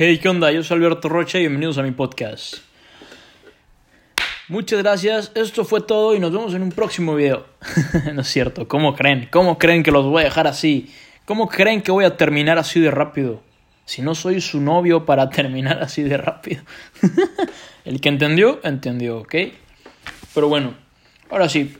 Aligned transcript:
Hey, 0.00 0.18
¿qué 0.18 0.28
onda? 0.28 0.52
Yo 0.52 0.62
soy 0.62 0.76
Alberto 0.76 1.08
Rocha 1.08 1.38
y 1.38 1.40
bienvenidos 1.40 1.76
a 1.76 1.82
mi 1.82 1.90
podcast. 1.90 2.58
Muchas 4.46 4.78
gracias, 4.78 5.32
esto 5.34 5.64
fue 5.64 5.80
todo 5.80 6.14
y 6.14 6.20
nos 6.20 6.30
vemos 6.30 6.54
en 6.54 6.62
un 6.62 6.70
próximo 6.70 7.16
video. 7.16 7.46
no 8.14 8.20
es 8.20 8.28
cierto, 8.28 8.68
¿cómo 8.68 8.94
creen? 8.94 9.28
¿Cómo 9.28 9.58
creen 9.58 9.82
que 9.82 9.90
los 9.90 10.04
voy 10.04 10.20
a 10.20 10.26
dejar 10.26 10.46
así? 10.46 10.94
¿Cómo 11.24 11.48
creen 11.48 11.82
que 11.82 11.90
voy 11.90 12.04
a 12.04 12.16
terminar 12.16 12.58
así 12.58 12.78
de 12.78 12.92
rápido? 12.92 13.42
Si 13.86 14.00
no 14.00 14.14
soy 14.14 14.40
su 14.40 14.60
novio 14.60 15.04
para 15.04 15.30
terminar 15.30 15.82
así 15.82 16.04
de 16.04 16.16
rápido. 16.16 16.62
El 17.84 18.00
que 18.00 18.08
entendió, 18.08 18.60
entendió, 18.62 19.18
¿ok? 19.18 19.34
Pero 20.32 20.46
bueno, 20.46 20.74
ahora 21.28 21.48
sí. 21.48 21.76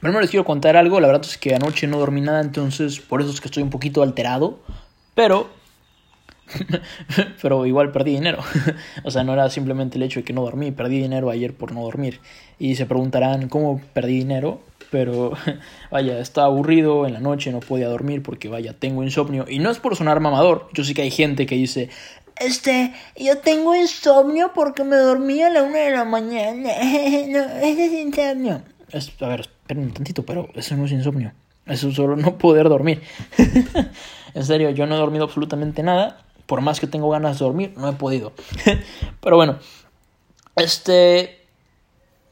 Primero 0.00 0.20
les 0.20 0.28
quiero 0.28 0.44
contar 0.44 0.76
algo, 0.76 1.00
la 1.00 1.06
verdad 1.06 1.24
es 1.24 1.38
que 1.38 1.54
anoche 1.54 1.86
no 1.86 1.98
dormí 1.98 2.20
nada, 2.20 2.42
entonces 2.42 3.00
por 3.00 3.22
eso 3.22 3.30
es 3.30 3.40
que 3.40 3.48
estoy 3.48 3.62
un 3.62 3.70
poquito 3.70 4.02
alterado. 4.02 4.60
Pero 5.14 5.57
pero 7.42 7.66
igual 7.66 7.92
perdí 7.92 8.12
dinero. 8.12 8.38
o 9.04 9.10
sea, 9.10 9.24
no 9.24 9.32
era 9.32 9.48
simplemente 9.50 9.96
el 9.96 10.02
hecho 10.02 10.20
de 10.20 10.24
que 10.24 10.32
no 10.32 10.42
dormí, 10.42 10.70
perdí 10.70 11.00
dinero 11.00 11.30
ayer 11.30 11.54
por 11.54 11.72
no 11.72 11.82
dormir. 11.82 12.20
Y 12.58 12.76
se 12.76 12.86
preguntarán 12.86 13.48
cómo 13.48 13.80
perdí 13.92 14.18
dinero, 14.18 14.60
pero 14.90 15.32
vaya, 15.90 16.18
estaba 16.18 16.46
aburrido 16.46 17.06
en 17.06 17.14
la 17.14 17.20
noche, 17.20 17.52
no 17.52 17.60
podía 17.60 17.88
dormir 17.88 18.22
porque 18.22 18.48
vaya, 18.48 18.74
tengo 18.74 19.02
insomnio. 19.02 19.46
Y 19.48 19.58
no 19.58 19.70
es 19.70 19.78
por 19.78 19.96
sonar 19.96 20.20
mamador, 20.20 20.68
yo 20.72 20.84
sé 20.84 20.94
que 20.94 21.02
hay 21.02 21.10
gente 21.10 21.46
que 21.46 21.54
dice, 21.54 21.90
este, 22.40 22.94
yo 23.16 23.38
tengo 23.38 23.74
insomnio 23.74 24.52
porque 24.54 24.84
me 24.84 24.96
dormí 24.96 25.42
a 25.42 25.50
la 25.50 25.62
una 25.62 25.78
de 25.78 25.90
la 25.90 26.04
mañana. 26.04 26.70
no, 27.28 27.44
ese 27.62 27.86
es 27.86 27.92
insomnio. 27.92 28.62
a 29.20 29.28
ver, 29.28 29.40
esperen 29.40 29.84
un 29.84 29.92
tantito, 29.92 30.24
pero 30.24 30.48
eso 30.54 30.76
no 30.76 30.86
es 30.86 30.92
insomnio. 30.92 31.32
Eso 31.66 31.88
es 31.90 31.96
solo 31.96 32.16
no 32.16 32.38
poder 32.38 32.70
dormir. 32.70 33.02
en 34.34 34.44
serio, 34.44 34.70
yo 34.70 34.86
no 34.86 34.94
he 34.94 34.98
dormido 34.98 35.24
absolutamente 35.24 35.82
nada 35.82 36.24
por 36.48 36.62
más 36.62 36.80
que 36.80 36.86
tengo 36.86 37.10
ganas 37.10 37.38
de 37.38 37.44
dormir, 37.44 37.74
no 37.76 37.88
he 37.90 37.92
podido. 37.92 38.32
Pero 39.20 39.36
bueno, 39.36 39.58
este... 40.56 41.36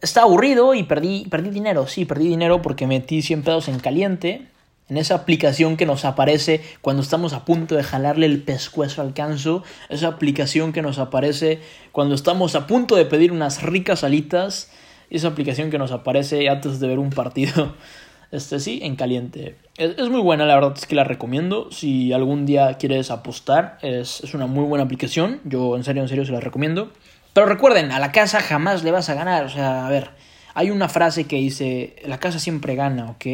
Está 0.01 0.23
aburrido 0.23 0.75
y 0.75 0.83
perdí, 0.83 1.27
perdí 1.31 1.51
dinero, 1.51 1.87
sí, 1.87 2.05
perdí 2.05 2.29
dinero 2.29 2.63
porque 2.63 2.87
metí 2.87 3.23
100 3.23 3.43
pesos 3.43 3.69
en 3.69 3.79
caliente, 3.79 4.47
en 4.89 4.99
esa 4.99 5.17
aplicación 5.17 5.77
que 5.77 5.87
nos 5.87 6.05
aparece 6.05 6.63
cuando 6.81 7.03
estamos 7.03 7.33
a 7.33 7.45
punto 7.45 7.75
de 7.75 7.83
jalarle 7.83 8.27
el 8.27 8.43
pescuezo 8.43 9.03
al 9.03 9.15
canso, 9.15 9.65
esa 9.89 10.09
aplicación 10.09 10.73
que 10.73 10.83
nos 10.83 10.99
aparece 10.99 11.61
cuando 11.93 12.15
estamos 12.15 12.55
a 12.55 12.67
punto 12.67 12.95
de 12.95 13.07
pedir 13.07 13.33
unas 13.33 13.63
ricas 13.63 14.05
alitas, 14.05 14.71
esa 15.11 15.29
aplicación 15.29 15.71
que 15.71 15.79
nos 15.79 15.93
aparece 15.93 16.49
antes 16.49 16.79
de 16.79 16.89
ver 16.89 16.99
un 16.99 17.11
partido. 17.11 17.75
Este 18.33 18.61
sí, 18.61 18.81
en 18.83 18.97
caliente. 18.97 19.57
Es, 19.77 20.09
muy 20.09 20.21
buena, 20.21 20.47
la 20.47 20.55
verdad 20.55 20.75
es 20.77 20.87
que 20.87 20.95
la 20.95 21.05
recomiendo. 21.05 21.71
Si 21.71 22.13
algún 22.13 22.47
día 22.47 22.75
quieres 22.75 23.11
apostar, 23.11 23.79
es, 23.83 24.23
es, 24.23 24.35
una 24.35 24.47
muy 24.47 24.65
buena 24.65 24.85
aplicación. 24.85 25.41
Yo 25.45 25.77
en 25.77 25.85
serio, 25.85 26.03
en 26.03 26.09
serio 26.09 26.25
se 26.25 26.33
la 26.33 26.41
recomiendo. 26.41 26.91
Pero 27.33 27.47
recuerden, 27.47 27.93
a 27.93 27.99
la 27.99 28.13
casa 28.13 28.41
jamás 28.41 28.83
le 28.83 28.91
vas 28.91 29.09
a 29.11 29.15
ganar. 29.15 29.45
O 29.45 29.49
sea, 29.49 29.87
a 29.87 29.91
ver, 29.91 30.11
hay 30.55 30.71
una 30.71 30.89
frase 30.89 31.25
que 31.25 31.37
dice, 31.37 31.97
la 32.07 32.19
casa 32.19 32.39
siempre 32.39 32.75
gana, 32.75 33.11
¿ok? 33.11 33.27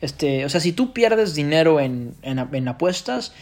Este, 0.00 0.44
o 0.44 0.48
sea, 0.48 0.60
si 0.60 0.72
tú 0.72 0.92
pierdes 0.92 1.34
dinero 1.34 1.80
en, 1.80 2.14
en 2.22 2.68
apuestas, 2.68 3.34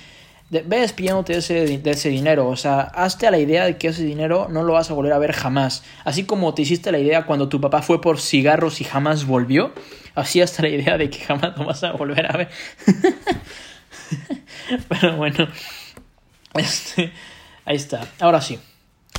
ve 0.50 0.80
despidiéndote 0.80 1.34
de 1.34 1.38
ese, 1.40 1.78
de 1.78 1.90
ese 1.90 2.08
dinero. 2.08 2.48
O 2.48 2.56
sea, 2.56 2.80
hazte 2.80 3.26
a 3.26 3.30
la 3.30 3.38
idea 3.38 3.64
de 3.64 3.76
que 3.76 3.88
ese 3.88 4.04
dinero 4.04 4.48
no 4.50 4.62
lo 4.62 4.74
vas 4.74 4.90
a 4.90 4.94
volver 4.94 5.12
a 5.12 5.18
ver 5.18 5.32
jamás. 5.32 5.82
Así 6.04 6.24
como 6.24 6.54
te 6.54 6.62
hiciste 6.62 6.92
la 6.92 6.98
idea 6.98 7.26
cuando 7.26 7.48
tu 7.48 7.60
papá 7.60 7.82
fue 7.82 8.00
por 8.00 8.20
cigarros 8.20 8.80
y 8.80 8.84
jamás 8.84 9.26
volvió. 9.26 9.72
Así 10.14 10.40
hasta 10.40 10.62
la 10.62 10.70
idea 10.70 10.98
de 10.98 11.10
que 11.10 11.18
jamás 11.18 11.56
lo 11.56 11.64
vas 11.64 11.84
a 11.84 11.92
volver 11.92 12.26
a 12.26 12.36
ver. 12.36 12.48
Pero 14.88 15.16
bueno, 15.16 15.48
este, 16.54 17.12
ahí 17.64 17.76
está. 17.76 18.00
Ahora 18.18 18.40
sí, 18.40 18.58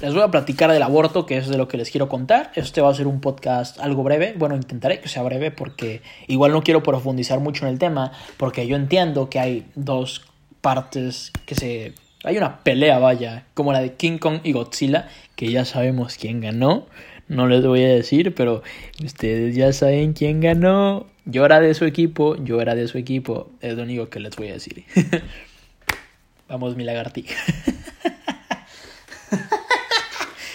les 0.02 0.14
voy 0.14 0.24
a 0.24 0.30
platicar 0.30 0.72
del 0.72 0.82
aborto, 0.82 1.26
que 1.26 1.38
es 1.38 1.48
de 1.48 1.58
lo 1.58 1.68
que 1.68 1.78
les 1.78 1.92
quiero 1.92 2.10
contar. 2.10 2.52
Este 2.56 2.82
va 2.82 2.90
a 2.90 2.94
ser 2.94 3.06
un 3.06 3.22
podcast 3.22 3.80
algo 3.80 4.04
breve. 4.04 4.34
Bueno, 4.38 4.56
intentaré 4.56 5.00
que 5.00 5.10
sea 5.10 5.24
breve 5.24 5.52
porque 5.52 6.02
igual 6.28 6.54
no 6.54 6.64
quiero 6.64 6.84
profundizar 6.84 7.40
mucho 7.40 7.66
en 7.66 7.74
el 7.74 7.80
tema, 7.80 8.12
porque 8.38 8.66
yo 8.66 8.76
entiendo 8.76 9.30
que 9.30 9.40
hay 9.40 9.68
dos 9.76 10.29
partes 10.62 11.32
que 11.46 11.56
se... 11.56 11.94
Hay 12.24 12.38
una 12.38 12.60
pelea, 12.60 13.00
vaya, 13.00 13.46
como 13.54 13.72
la 13.72 13.80
de 13.80 13.94
King 13.94 14.18
Kong 14.18 14.42
y 14.44 14.52
Godzilla, 14.52 15.08
que 15.36 15.52
ya 15.52 15.64
sabemos 15.64 16.18
quién 16.18 16.42
ganó. 16.42 16.86
No 17.30 17.48
les 17.48 17.66
voy 17.66 17.84
a 17.84 17.90
decir, 17.90 18.34
pero 18.36 18.64
ustedes 19.04 19.56
ya 19.56 19.72
saben 19.72 20.14
quién 20.14 20.42
ganó. 20.42 21.06
Yo 21.26 21.46
era 21.46 21.60
de 21.60 21.74
su 21.76 21.86
equipo, 21.86 22.36
yo 22.44 22.60
era 22.60 22.76
de 22.76 22.88
su 22.88 22.98
equipo. 22.98 23.52
Es 23.62 23.76
lo 23.76 23.84
único 23.84 24.10
que 24.10 24.20
les 24.20 24.36
voy 24.36 24.50
a 24.50 24.54
decir. 24.54 24.84
Vamos, 26.50 26.76
mi 26.76 26.84
lagartija. 26.84 27.36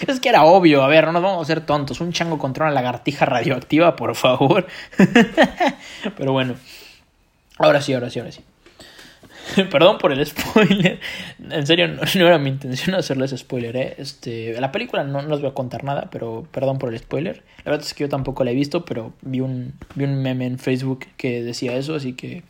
es 0.08 0.18
que 0.18 0.28
era 0.28 0.42
obvio, 0.44 0.82
a 0.82 0.88
ver, 0.88 1.06
no 1.06 1.12
nos 1.12 1.22
vamos 1.22 1.38
a 1.38 1.42
hacer 1.42 1.64
tontos. 1.64 2.00
Un 2.00 2.12
chango 2.12 2.36
contra 2.38 2.66
una 2.66 2.74
lagartija 2.74 3.24
radioactiva, 3.24 3.94
por 3.94 4.16
favor. 4.16 4.66
pero 6.16 6.32
bueno. 6.32 6.56
Ahora 7.58 7.80
sí, 7.80 7.92
ahora 7.92 8.10
sí, 8.10 8.18
ahora 8.18 8.32
sí. 8.32 8.40
Perdón 9.70 9.98
por 9.98 10.12
el 10.12 10.24
spoiler. 10.24 11.00
En 11.50 11.66
serio, 11.66 11.88
no, 11.88 12.02
era 12.26 12.38
mi 12.38 12.50
intención 12.50 12.94
hacerles 12.94 13.34
spoiler, 13.36 13.76
¿eh? 13.76 13.94
Este, 13.98 14.58
la 14.60 14.72
película 14.72 15.04
no, 15.04 15.22
no 15.22 15.28
les 15.28 15.40
voy 15.40 15.50
a 15.50 15.54
contar 15.54 15.84
nada, 15.84 16.08
pero 16.10 16.46
perdón 16.50 16.78
por 16.78 16.92
el 16.92 16.98
spoiler. 16.98 17.42
La 17.64 17.72
verdad 17.72 17.86
es 17.86 17.94
que 17.94 18.04
yo 18.04 18.08
tampoco 18.08 18.44
la 18.44 18.50
he 18.50 18.54
visto, 18.54 18.84
pero 18.84 19.12
vi 19.22 19.40
un, 19.40 19.74
vi 19.94 20.04
un 20.04 20.22
meme 20.22 20.46
en 20.46 20.58
Facebook 20.58 21.06
que 21.16 21.42
decía 21.42 21.76
eso, 21.76 21.94
así 21.94 22.14
que 22.14 22.42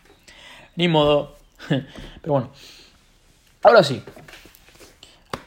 ni 0.77 0.89
modo. 0.89 1.37
Pero 1.69 2.33
bueno, 2.33 2.51
ahora 3.63 3.83
sí. 3.83 4.03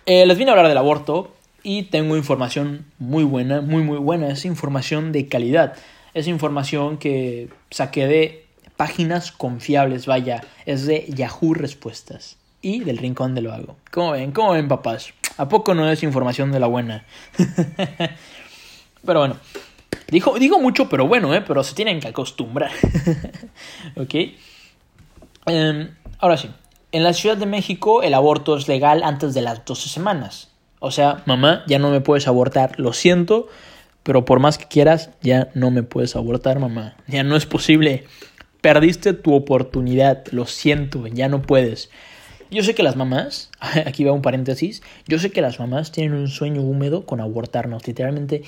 Eh, 0.05 0.25
les 0.25 0.37
vine 0.37 0.49
a 0.49 0.53
hablar 0.53 0.69
del 0.69 0.77
aborto 0.77 1.35
y 1.63 1.83
tengo 1.83 2.15
información 2.15 2.85
muy 2.97 3.23
buena, 3.23 3.61
muy 3.61 3.83
muy 3.83 3.97
buena. 3.97 4.29
Es 4.29 4.45
información 4.45 5.11
de 5.11 5.27
calidad. 5.27 5.73
Es 6.13 6.27
información 6.27 6.97
que 6.97 7.49
saqué 7.69 8.07
de 8.07 8.46
páginas 8.77 9.31
confiables, 9.31 10.05
vaya, 10.05 10.43
es 10.65 10.85
de 10.85 11.05
Yahoo 11.09 11.53
Respuestas 11.53 12.37
y 12.61 12.79
del 12.79 12.97
Rincón 12.97 13.35
de 13.35 13.41
lo 13.41 13.51
Hago. 13.51 13.75
¿Cómo 13.91 14.11
ven? 14.11 14.31
¿Cómo 14.31 14.51
ven, 14.51 14.67
papás? 14.67 15.13
¿A 15.37 15.49
poco 15.49 15.73
no 15.73 15.89
es 15.89 16.03
información 16.03 16.51
de 16.51 16.59
la 16.59 16.67
buena? 16.67 17.05
pero 19.05 19.19
bueno, 19.19 19.37
digo, 20.09 20.37
digo 20.39 20.59
mucho, 20.59 20.89
pero 20.89 21.07
bueno, 21.07 21.33
¿eh? 21.33 21.43
Pero 21.45 21.63
se 21.63 21.75
tienen 21.75 21.99
que 21.99 22.07
acostumbrar. 22.07 22.71
¿Ok? 23.95 24.15
Em, 25.47 25.89
ahora 26.19 26.37
sí, 26.37 26.49
en 26.91 27.03
la 27.03 27.13
Ciudad 27.13 27.37
de 27.37 27.45
México 27.45 28.01
el 28.03 28.13
aborto 28.13 28.57
es 28.57 28.67
legal 28.67 29.03
antes 29.03 29.33
de 29.33 29.41
las 29.41 29.65
12 29.65 29.89
semanas. 29.89 30.49
O 30.79 30.91
sea, 30.91 31.23
mamá, 31.25 31.63
ya 31.67 31.79
no 31.79 31.89
me 31.89 32.01
puedes 32.01 32.27
abortar, 32.27 32.79
lo 32.79 32.93
siento, 32.93 33.47
pero 34.03 34.25
por 34.25 34.39
más 34.39 34.57
que 34.57 34.67
quieras, 34.67 35.09
ya 35.21 35.49
no 35.53 35.71
me 35.71 35.83
puedes 35.83 36.15
abortar, 36.15 36.59
mamá. 36.59 36.95
Ya 37.07 37.23
no 37.23 37.35
es 37.35 37.45
posible. 37.45 38.05
Perdiste 38.67 39.13
tu 39.13 39.33
oportunidad, 39.33 40.25
lo 40.31 40.45
siento, 40.45 41.07
ya 41.07 41.29
no 41.29 41.41
puedes. 41.41 41.89
Yo 42.51 42.63
sé 42.63 42.75
que 42.75 42.83
las 42.83 42.97
mamás, 42.97 43.49
aquí 43.85 44.03
va 44.03 44.11
un 44.11 44.21
paréntesis, 44.21 44.83
yo 45.07 45.19
sé 45.19 45.31
que 45.31 45.39
las 45.39 45.57
mamás 45.57 45.93
tienen 45.93 46.19
un 46.19 46.27
sueño 46.27 46.63
húmedo 46.63 47.05
con 47.05 47.21
abortarnos. 47.21 47.87
Literalmente, 47.87 48.43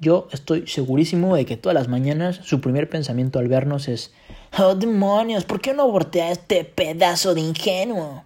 yo 0.00 0.26
estoy 0.32 0.66
segurísimo 0.66 1.36
de 1.36 1.46
que 1.46 1.56
todas 1.56 1.74
las 1.74 1.86
mañanas 1.86 2.40
su 2.42 2.60
primer 2.60 2.88
pensamiento 2.88 3.38
al 3.38 3.46
vernos 3.46 3.86
es, 3.86 4.12
oh 4.58 4.74
demonios, 4.74 5.44
¿por 5.44 5.60
qué 5.60 5.72
no 5.72 5.84
aborté 5.84 6.22
a 6.22 6.32
este 6.32 6.64
pedazo 6.64 7.32
de 7.32 7.42
ingenuo? 7.42 8.24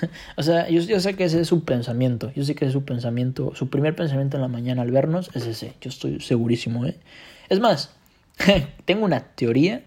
o 0.36 0.42
sea, 0.44 0.68
yo, 0.68 1.00
sé 1.00 1.16
que 1.16 1.24
ese 1.24 1.40
es 1.40 1.48
su 1.48 1.64
pensamiento, 1.64 2.30
yo 2.36 2.44
sé 2.44 2.54
que 2.54 2.66
es 2.66 2.72
su 2.72 2.84
pensamiento, 2.84 3.56
su 3.56 3.70
primer 3.70 3.96
pensamiento 3.96 4.36
en 4.36 4.42
la 4.42 4.48
mañana 4.48 4.82
al 4.82 4.92
vernos 4.92 5.32
es 5.34 5.46
ese, 5.46 5.72
yo 5.80 5.88
estoy 5.90 6.20
segurísimo, 6.20 6.86
¿eh? 6.86 6.96
Es 7.48 7.58
más, 7.58 7.90
tengo 8.84 9.04
una 9.04 9.18
teoría 9.34 9.82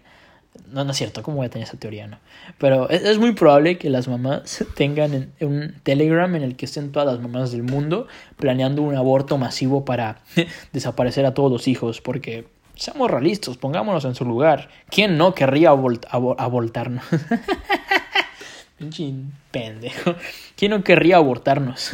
no, 0.72 0.84
no 0.84 0.90
es 0.90 0.96
cierto, 0.96 1.22
¿cómo 1.22 1.38
voy 1.38 1.46
a 1.46 1.50
tener 1.50 1.66
esa 1.66 1.78
teoría? 1.78 2.06
No. 2.06 2.18
Pero 2.58 2.88
es, 2.90 3.18
muy 3.18 3.32
probable 3.32 3.78
que 3.78 3.90
las 3.90 4.08
mamás 4.08 4.64
tengan 4.74 5.32
un 5.40 5.74
Telegram 5.82 6.34
en 6.34 6.42
el 6.42 6.56
que 6.56 6.66
estén 6.66 6.92
todas 6.92 7.06
las 7.06 7.20
mamás 7.20 7.52
del 7.52 7.62
mundo 7.62 8.06
planeando 8.36 8.82
un 8.82 8.96
aborto 8.96 9.38
masivo 9.38 9.84
para 9.84 10.20
desaparecer 10.72 11.26
a 11.26 11.34
todos 11.34 11.50
los 11.50 11.68
hijos, 11.68 12.00
porque 12.00 12.46
seamos 12.74 13.10
realistas, 13.10 13.56
pongámonos 13.56 14.04
en 14.04 14.14
su 14.14 14.24
lugar. 14.24 14.68
¿Quién 14.90 15.18
no 15.18 15.34
querría 15.34 15.70
abortarnos? 15.70 17.04
Pinche 18.78 19.12
pendejo. 19.50 20.14
¿Quién 20.56 20.70
no 20.70 20.84
querría 20.84 21.16
abortarnos? 21.16 21.90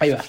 Ahí 0.00 0.10
va. 0.10 0.24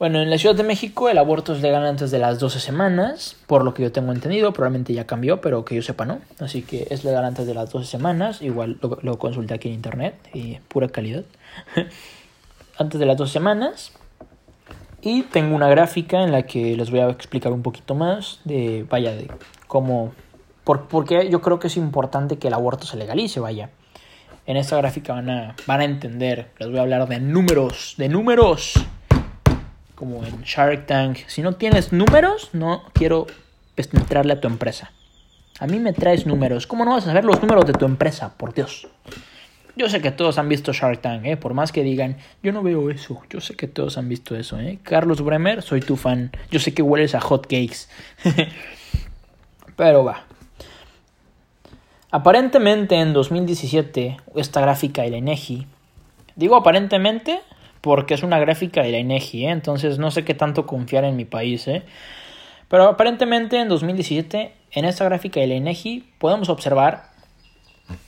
Bueno, 0.00 0.22
en 0.22 0.30
la 0.30 0.38
Ciudad 0.38 0.54
de 0.54 0.62
México 0.62 1.10
el 1.10 1.18
aborto 1.18 1.52
es 1.52 1.60
legal 1.60 1.84
antes 1.84 2.10
de 2.10 2.18
las 2.18 2.38
12 2.38 2.58
semanas, 2.58 3.36
por 3.46 3.64
lo 3.64 3.74
que 3.74 3.82
yo 3.82 3.92
tengo 3.92 4.12
entendido, 4.12 4.50
probablemente 4.54 4.94
ya 4.94 5.06
cambió, 5.06 5.42
pero 5.42 5.62
que 5.66 5.74
yo 5.74 5.82
sepa 5.82 6.06
no. 6.06 6.20
Así 6.38 6.62
que 6.62 6.86
es 6.88 7.04
legal 7.04 7.22
antes 7.22 7.46
de 7.46 7.52
las 7.52 7.70
12 7.70 7.86
semanas, 7.86 8.40
igual 8.40 8.78
lo, 8.80 8.98
lo 9.02 9.18
consulté 9.18 9.52
aquí 9.52 9.68
en 9.68 9.74
internet 9.74 10.14
y 10.32 10.54
pura 10.68 10.88
calidad. 10.88 11.24
antes 12.78 12.98
de 12.98 13.04
las 13.04 13.18
12 13.18 13.30
semanas. 13.30 13.92
Y 15.02 15.24
tengo 15.24 15.54
una 15.54 15.68
gráfica 15.68 16.22
en 16.22 16.32
la 16.32 16.44
que 16.44 16.74
les 16.78 16.90
voy 16.90 17.00
a 17.00 17.10
explicar 17.10 17.52
un 17.52 17.60
poquito 17.60 17.94
más 17.94 18.40
de, 18.44 18.86
vaya, 18.88 19.14
de 19.14 19.30
cómo, 19.66 20.14
por, 20.64 20.88
porque 20.88 21.28
yo 21.28 21.42
creo 21.42 21.58
que 21.58 21.66
es 21.66 21.76
importante 21.76 22.38
que 22.38 22.48
el 22.48 22.54
aborto 22.54 22.86
se 22.86 22.96
legalice, 22.96 23.38
vaya. 23.38 23.68
En 24.46 24.56
esta 24.56 24.78
gráfica 24.78 25.12
van 25.12 25.28
a, 25.28 25.56
van 25.66 25.80
a 25.82 25.84
entender. 25.84 26.52
Les 26.58 26.70
voy 26.70 26.78
a 26.78 26.82
hablar 26.82 27.06
de 27.06 27.20
números, 27.20 27.96
de 27.98 28.08
números. 28.08 28.82
Como 30.00 30.24
en 30.24 30.40
Shark 30.44 30.86
Tank. 30.86 31.18
Si 31.26 31.42
no 31.42 31.56
tienes 31.56 31.92
números, 31.92 32.48
no 32.54 32.84
quiero 32.94 33.26
entrarle 33.76 34.32
a 34.32 34.40
tu 34.40 34.48
empresa. 34.48 34.92
A 35.58 35.66
mí 35.66 35.78
me 35.78 35.92
traes 35.92 36.24
números. 36.24 36.66
¿Cómo 36.66 36.86
no 36.86 36.92
vas 36.92 37.04
a 37.04 37.08
saber 37.08 37.26
los 37.26 37.42
números 37.42 37.66
de 37.66 37.74
tu 37.74 37.84
empresa? 37.84 38.32
Por 38.38 38.54
Dios. 38.54 38.88
Yo 39.76 39.90
sé 39.90 40.00
que 40.00 40.10
todos 40.10 40.38
han 40.38 40.48
visto 40.48 40.72
Shark 40.72 41.02
Tank, 41.02 41.26
¿eh? 41.26 41.36
por 41.36 41.52
más 41.52 41.70
que 41.70 41.82
digan, 41.82 42.16
yo 42.42 42.50
no 42.50 42.62
veo 42.62 42.88
eso. 42.88 43.20
Yo 43.28 43.42
sé 43.42 43.56
que 43.56 43.68
todos 43.68 43.98
han 43.98 44.08
visto 44.08 44.34
eso. 44.36 44.58
¿eh? 44.58 44.78
Carlos 44.82 45.22
Bremer, 45.22 45.60
soy 45.60 45.82
tu 45.82 45.96
fan. 45.96 46.32
Yo 46.50 46.60
sé 46.60 46.72
que 46.72 46.80
hueles 46.80 47.14
a 47.14 47.20
hot 47.20 47.42
cakes. 47.42 47.86
Pero 49.76 50.04
va. 50.04 50.24
Aparentemente 52.10 52.94
en 52.94 53.12
2017, 53.12 54.16
esta 54.36 54.62
gráfica 54.62 55.02
de 55.02 55.20
la 55.20 55.34
digo 56.36 56.56
aparentemente 56.56 57.42
porque 57.80 58.14
es 58.14 58.22
una 58.22 58.38
gráfica 58.38 58.82
de 58.82 58.92
la 58.92 58.98
INEGI, 58.98 59.46
¿eh? 59.46 59.50
entonces 59.50 59.98
no 59.98 60.10
sé 60.10 60.24
qué 60.24 60.34
tanto 60.34 60.66
confiar 60.66 61.04
en 61.04 61.16
mi 61.16 61.24
país, 61.24 61.66
¿eh? 61.68 61.82
pero 62.68 62.84
aparentemente 62.84 63.58
en 63.58 63.68
2017, 63.68 64.52
en 64.72 64.84
esta 64.84 65.04
gráfica 65.04 65.40
de 65.40 65.46
la 65.46 65.54
INEGI, 65.54 66.12
podemos 66.18 66.48
observar 66.48 67.10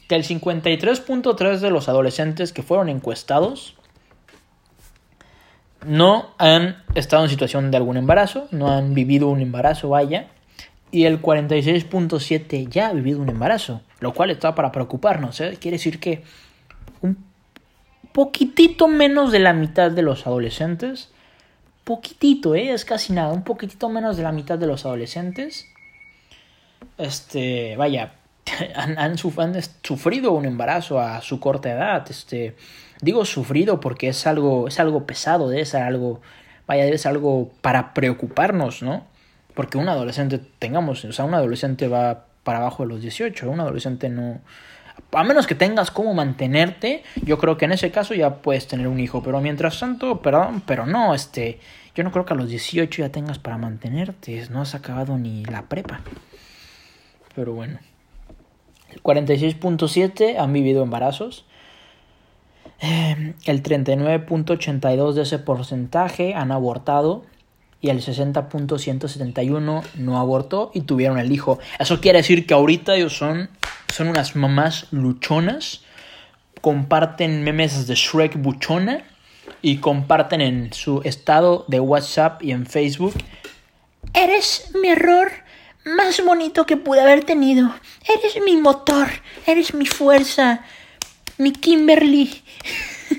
que 0.08 0.14
el 0.14 0.24
53.3 0.24 1.58
de 1.58 1.70
los 1.70 1.88
adolescentes 1.88 2.52
que 2.52 2.62
fueron 2.62 2.88
encuestados 2.88 3.76
no 5.84 6.30
han 6.38 6.84
estado 6.94 7.24
en 7.24 7.30
situación 7.30 7.70
de 7.70 7.76
algún 7.76 7.96
embarazo, 7.96 8.46
no 8.52 8.68
han 8.68 8.94
vivido 8.94 9.28
un 9.28 9.40
embarazo, 9.40 9.88
vaya, 9.88 10.28
y 10.92 11.06
el 11.06 11.20
46.7 11.20 12.68
ya 12.68 12.88
ha 12.88 12.92
vivido 12.92 13.20
un 13.20 13.30
embarazo, 13.30 13.80
lo 14.00 14.12
cual 14.12 14.30
está 14.30 14.54
para 14.54 14.70
preocuparnos. 14.70 15.40
¿eh? 15.40 15.56
Quiere 15.60 15.78
decir 15.78 15.98
que 15.98 16.22
un 17.00 17.31
poquitito 18.12 18.88
menos 18.88 19.32
de 19.32 19.38
la 19.38 19.52
mitad 19.52 19.90
de 19.90 20.02
los 20.02 20.26
adolescentes, 20.26 21.10
poquitito, 21.84 22.54
¿eh? 22.54 22.72
es 22.72 22.84
casi 22.84 23.12
nada, 23.12 23.32
un 23.32 23.44
poquitito 23.44 23.88
menos 23.88 24.16
de 24.16 24.22
la 24.22 24.32
mitad 24.32 24.58
de 24.58 24.66
los 24.66 24.86
adolescentes, 24.86 25.66
este, 26.98 27.76
vaya, 27.76 28.12
han, 28.76 29.18
sufrido 29.18 30.32
un 30.32 30.44
embarazo 30.44 31.00
a 31.00 31.20
su 31.20 31.40
corta 31.40 31.70
edad. 31.70 32.06
Este, 32.10 32.56
digo 33.00 33.24
sufrido 33.24 33.80
porque 33.80 34.08
es 34.08 34.26
algo, 34.26 34.68
es 34.68 34.80
algo 34.80 35.06
pesado, 35.06 35.48
debe 35.48 35.64
ser 35.64 35.82
algo, 35.82 36.20
vaya, 36.66 36.84
debe 36.84 36.98
ser 36.98 37.10
algo 37.10 37.50
para 37.60 37.94
preocuparnos, 37.94 38.82
¿no? 38.82 39.04
Porque 39.54 39.78
un 39.78 39.88
adolescente, 39.88 40.40
tengamos, 40.58 41.04
o 41.04 41.12
sea, 41.12 41.24
un 41.24 41.34
adolescente 41.34 41.88
va 41.88 42.26
para 42.42 42.58
abajo 42.58 42.84
de 42.84 42.90
los 42.90 43.02
18, 43.02 43.50
un 43.50 43.60
adolescente 43.60 44.08
no... 44.08 44.40
A 45.10 45.24
menos 45.24 45.46
que 45.46 45.54
tengas 45.54 45.90
cómo 45.90 46.14
mantenerte, 46.14 47.02
yo 47.22 47.38
creo 47.38 47.58
que 47.58 47.66
en 47.66 47.72
ese 47.72 47.90
caso 47.90 48.14
ya 48.14 48.36
puedes 48.36 48.66
tener 48.66 48.88
un 48.88 48.98
hijo, 48.98 49.22
pero 49.22 49.40
mientras 49.40 49.78
tanto, 49.78 50.22
perdón, 50.22 50.62
pero 50.64 50.86
no, 50.86 51.14
este, 51.14 51.60
yo 51.94 52.02
no 52.04 52.12
creo 52.12 52.24
que 52.24 52.32
a 52.32 52.36
los 52.36 52.48
18 52.48 53.02
ya 53.02 53.10
tengas 53.10 53.38
para 53.38 53.58
mantenerte, 53.58 54.46
no 54.50 54.62
has 54.62 54.74
acabado 54.74 55.18
ni 55.18 55.44
la 55.44 55.62
prepa. 55.62 56.00
Pero 57.34 57.52
bueno. 57.52 57.78
El 58.90 59.02
46.7 59.02 60.38
han 60.38 60.52
vivido 60.52 60.82
embarazos. 60.82 61.44
Eh, 62.80 63.34
el 63.46 63.62
39.82 63.62 65.12
de 65.12 65.22
ese 65.22 65.38
porcentaje 65.38 66.34
han 66.34 66.52
abortado 66.52 67.24
y 67.82 67.90
el 67.90 68.00
60.171 68.00 69.82
no 69.96 70.18
abortó 70.18 70.70
y 70.72 70.82
tuvieron 70.82 71.18
el 71.18 71.32
hijo. 71.32 71.58
Eso 71.80 72.00
quiere 72.00 72.18
decir 72.18 72.46
que 72.46 72.54
ahorita 72.54 72.94
ellos 72.94 73.14
son, 73.16 73.50
son 73.92 74.08
unas 74.08 74.36
mamás 74.36 74.86
luchonas, 74.92 75.82
comparten 76.60 77.42
memes 77.42 77.88
de 77.88 77.96
Shrek 77.96 78.40
buchona 78.40 79.02
y 79.60 79.78
comparten 79.78 80.40
en 80.40 80.72
su 80.72 81.02
estado 81.02 81.64
de 81.66 81.80
WhatsApp 81.80 82.40
y 82.44 82.52
en 82.52 82.66
Facebook. 82.66 83.14
Eres 84.14 84.70
mi 84.80 84.88
error 84.88 85.32
más 85.84 86.24
bonito 86.24 86.64
que 86.66 86.76
pude 86.76 87.00
haber 87.00 87.24
tenido. 87.24 87.74
Eres 88.08 88.40
mi 88.44 88.56
motor, 88.56 89.08
eres 89.44 89.74
mi 89.74 89.86
fuerza, 89.86 90.64
mi 91.36 91.50
Kimberly. 91.52 92.44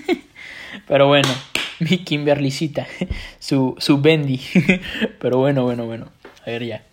Pero 0.88 1.08
bueno 1.08 1.53
mi 1.90 2.00
Kimberlycita, 2.00 2.88
su, 3.40 3.76
su 3.78 4.02
Bendy. 4.02 4.42
Pero 5.20 5.38
bueno, 5.38 5.64
bueno, 5.64 5.86
bueno. 5.86 6.08
A 6.46 6.50
ver 6.50 6.66
ya. 6.66 6.84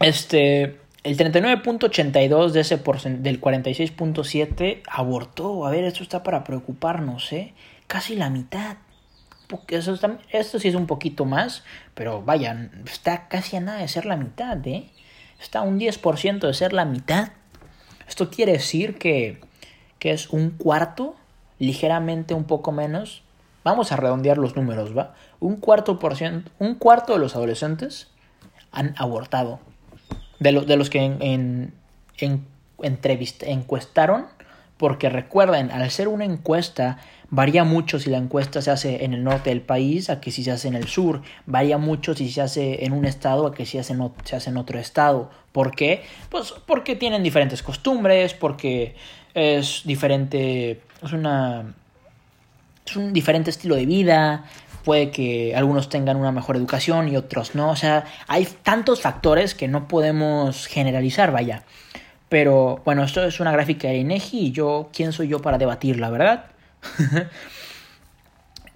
Este, 0.00 0.78
el 1.02 1.16
39.82 1.16 2.50
de 2.50 2.60
ese 2.60 2.76
del 2.76 3.40
46.7 3.40 4.82
abortó. 4.88 5.66
A 5.66 5.70
ver, 5.70 5.84
esto 5.84 6.02
está 6.02 6.22
para 6.22 6.44
preocuparnos, 6.44 7.32
¿eh? 7.32 7.54
Casi 7.86 8.16
la 8.16 8.30
mitad. 8.30 8.76
Eso 9.68 9.96
esto 10.30 10.58
sí 10.58 10.68
es 10.68 10.74
un 10.74 10.88
poquito 10.88 11.24
más, 11.24 11.62
pero 11.94 12.20
vaya, 12.20 12.68
está 12.84 13.28
casi 13.28 13.56
a 13.56 13.60
nada 13.60 13.78
de 13.78 13.86
ser 13.86 14.04
la 14.04 14.16
mitad, 14.16 14.58
¿eh? 14.66 14.90
Está 15.40 15.62
un 15.62 15.78
10% 15.78 16.40
de 16.40 16.54
ser 16.54 16.72
la 16.72 16.84
mitad. 16.84 17.28
Esto 18.08 18.28
quiere 18.28 18.52
decir 18.52 18.98
que, 18.98 19.40
que 20.00 20.10
es 20.10 20.30
un 20.30 20.50
cuarto, 20.50 21.14
ligeramente 21.58 22.34
un 22.34 22.44
poco 22.44 22.72
menos, 22.72 23.22
Vamos 23.66 23.90
a 23.90 23.96
redondear 23.96 24.38
los 24.38 24.54
números, 24.54 24.96
¿va? 24.96 25.16
Un 25.40 25.56
cuarto, 25.56 25.98
por 25.98 26.14
ciento, 26.14 26.52
un 26.60 26.76
cuarto 26.76 27.14
de 27.14 27.18
los 27.18 27.34
adolescentes 27.34 28.06
han 28.70 28.94
abortado. 28.96 29.58
De, 30.38 30.52
de 30.52 30.76
los 30.76 30.88
que 30.88 31.00
en, 31.00 31.74
en, 32.16 32.44
encuestaron, 33.40 34.26
porque 34.76 35.08
recuerden, 35.08 35.72
al 35.72 35.82
hacer 35.82 36.06
una 36.06 36.24
encuesta, 36.24 36.98
varía 37.28 37.64
mucho 37.64 37.98
si 37.98 38.08
la 38.08 38.18
encuesta 38.18 38.62
se 38.62 38.70
hace 38.70 39.04
en 39.04 39.14
el 39.14 39.24
norte 39.24 39.50
del 39.50 39.62
país 39.62 40.10
a 40.10 40.20
que 40.20 40.30
si 40.30 40.44
se 40.44 40.52
hace 40.52 40.68
en 40.68 40.76
el 40.76 40.86
sur, 40.86 41.22
varía 41.46 41.76
mucho 41.76 42.14
si 42.14 42.30
se 42.30 42.42
hace 42.42 42.84
en 42.84 42.92
un 42.92 43.04
estado 43.04 43.48
a 43.48 43.52
que 43.52 43.66
si 43.66 43.72
se 43.72 43.80
hace, 43.80 43.96
se 44.22 44.36
hace 44.36 44.50
en 44.50 44.58
otro 44.58 44.78
estado. 44.78 45.28
¿Por 45.50 45.74
qué? 45.74 46.04
Pues 46.30 46.54
porque 46.66 46.94
tienen 46.94 47.24
diferentes 47.24 47.64
costumbres, 47.64 48.32
porque 48.32 48.94
es 49.34 49.82
diferente, 49.84 50.82
es 51.02 51.12
una 51.12 51.74
es 52.86 52.96
un 52.96 53.12
diferente 53.12 53.50
estilo 53.50 53.76
de 53.76 53.86
vida, 53.86 54.44
puede 54.84 55.10
que 55.10 55.54
algunos 55.56 55.88
tengan 55.88 56.16
una 56.16 56.30
mejor 56.30 56.56
educación 56.56 57.08
y 57.08 57.16
otros 57.16 57.56
no, 57.56 57.70
o 57.70 57.76
sea, 57.76 58.04
hay 58.28 58.46
tantos 58.62 59.00
factores 59.00 59.54
que 59.54 59.66
no 59.66 59.88
podemos 59.88 60.66
generalizar, 60.68 61.32
vaya. 61.32 61.64
Pero 62.28 62.82
bueno, 62.84 63.04
esto 63.04 63.24
es 63.24 63.40
una 63.40 63.52
gráfica 63.52 63.88
de 63.88 63.96
INEGI 63.96 64.38
y 64.38 64.52
yo, 64.52 64.90
¿quién 64.92 65.12
soy 65.12 65.28
yo 65.28 65.40
para 65.40 65.58
debatir, 65.58 65.98
la 65.98 66.10
verdad? 66.10 66.46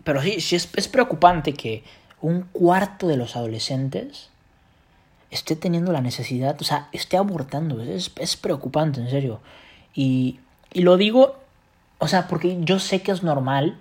Pero 0.04 0.22
sí, 0.22 0.40
sí 0.40 0.56
es, 0.56 0.88
preocupante 0.88 1.54
que 1.54 1.84
un 2.20 2.42
cuarto 2.42 3.06
de 3.06 3.16
los 3.16 3.36
adolescentes 3.36 4.30
esté 5.30 5.54
teniendo 5.56 5.92
la 5.92 6.00
necesidad, 6.00 6.56
o 6.60 6.64
sea, 6.64 6.88
esté 6.92 7.16
abortando. 7.16 7.80
Es, 7.82 8.12
es 8.16 8.36
preocupante, 8.36 9.00
en 9.00 9.10
serio. 9.10 9.40
Y, 9.94 10.40
y 10.72 10.82
lo 10.82 10.96
digo, 10.96 11.36
o 11.98 12.08
sea, 12.08 12.28
porque 12.28 12.58
yo 12.60 12.78
sé 12.78 13.02
que 13.02 13.12
es 13.12 13.22
normal 13.22 13.78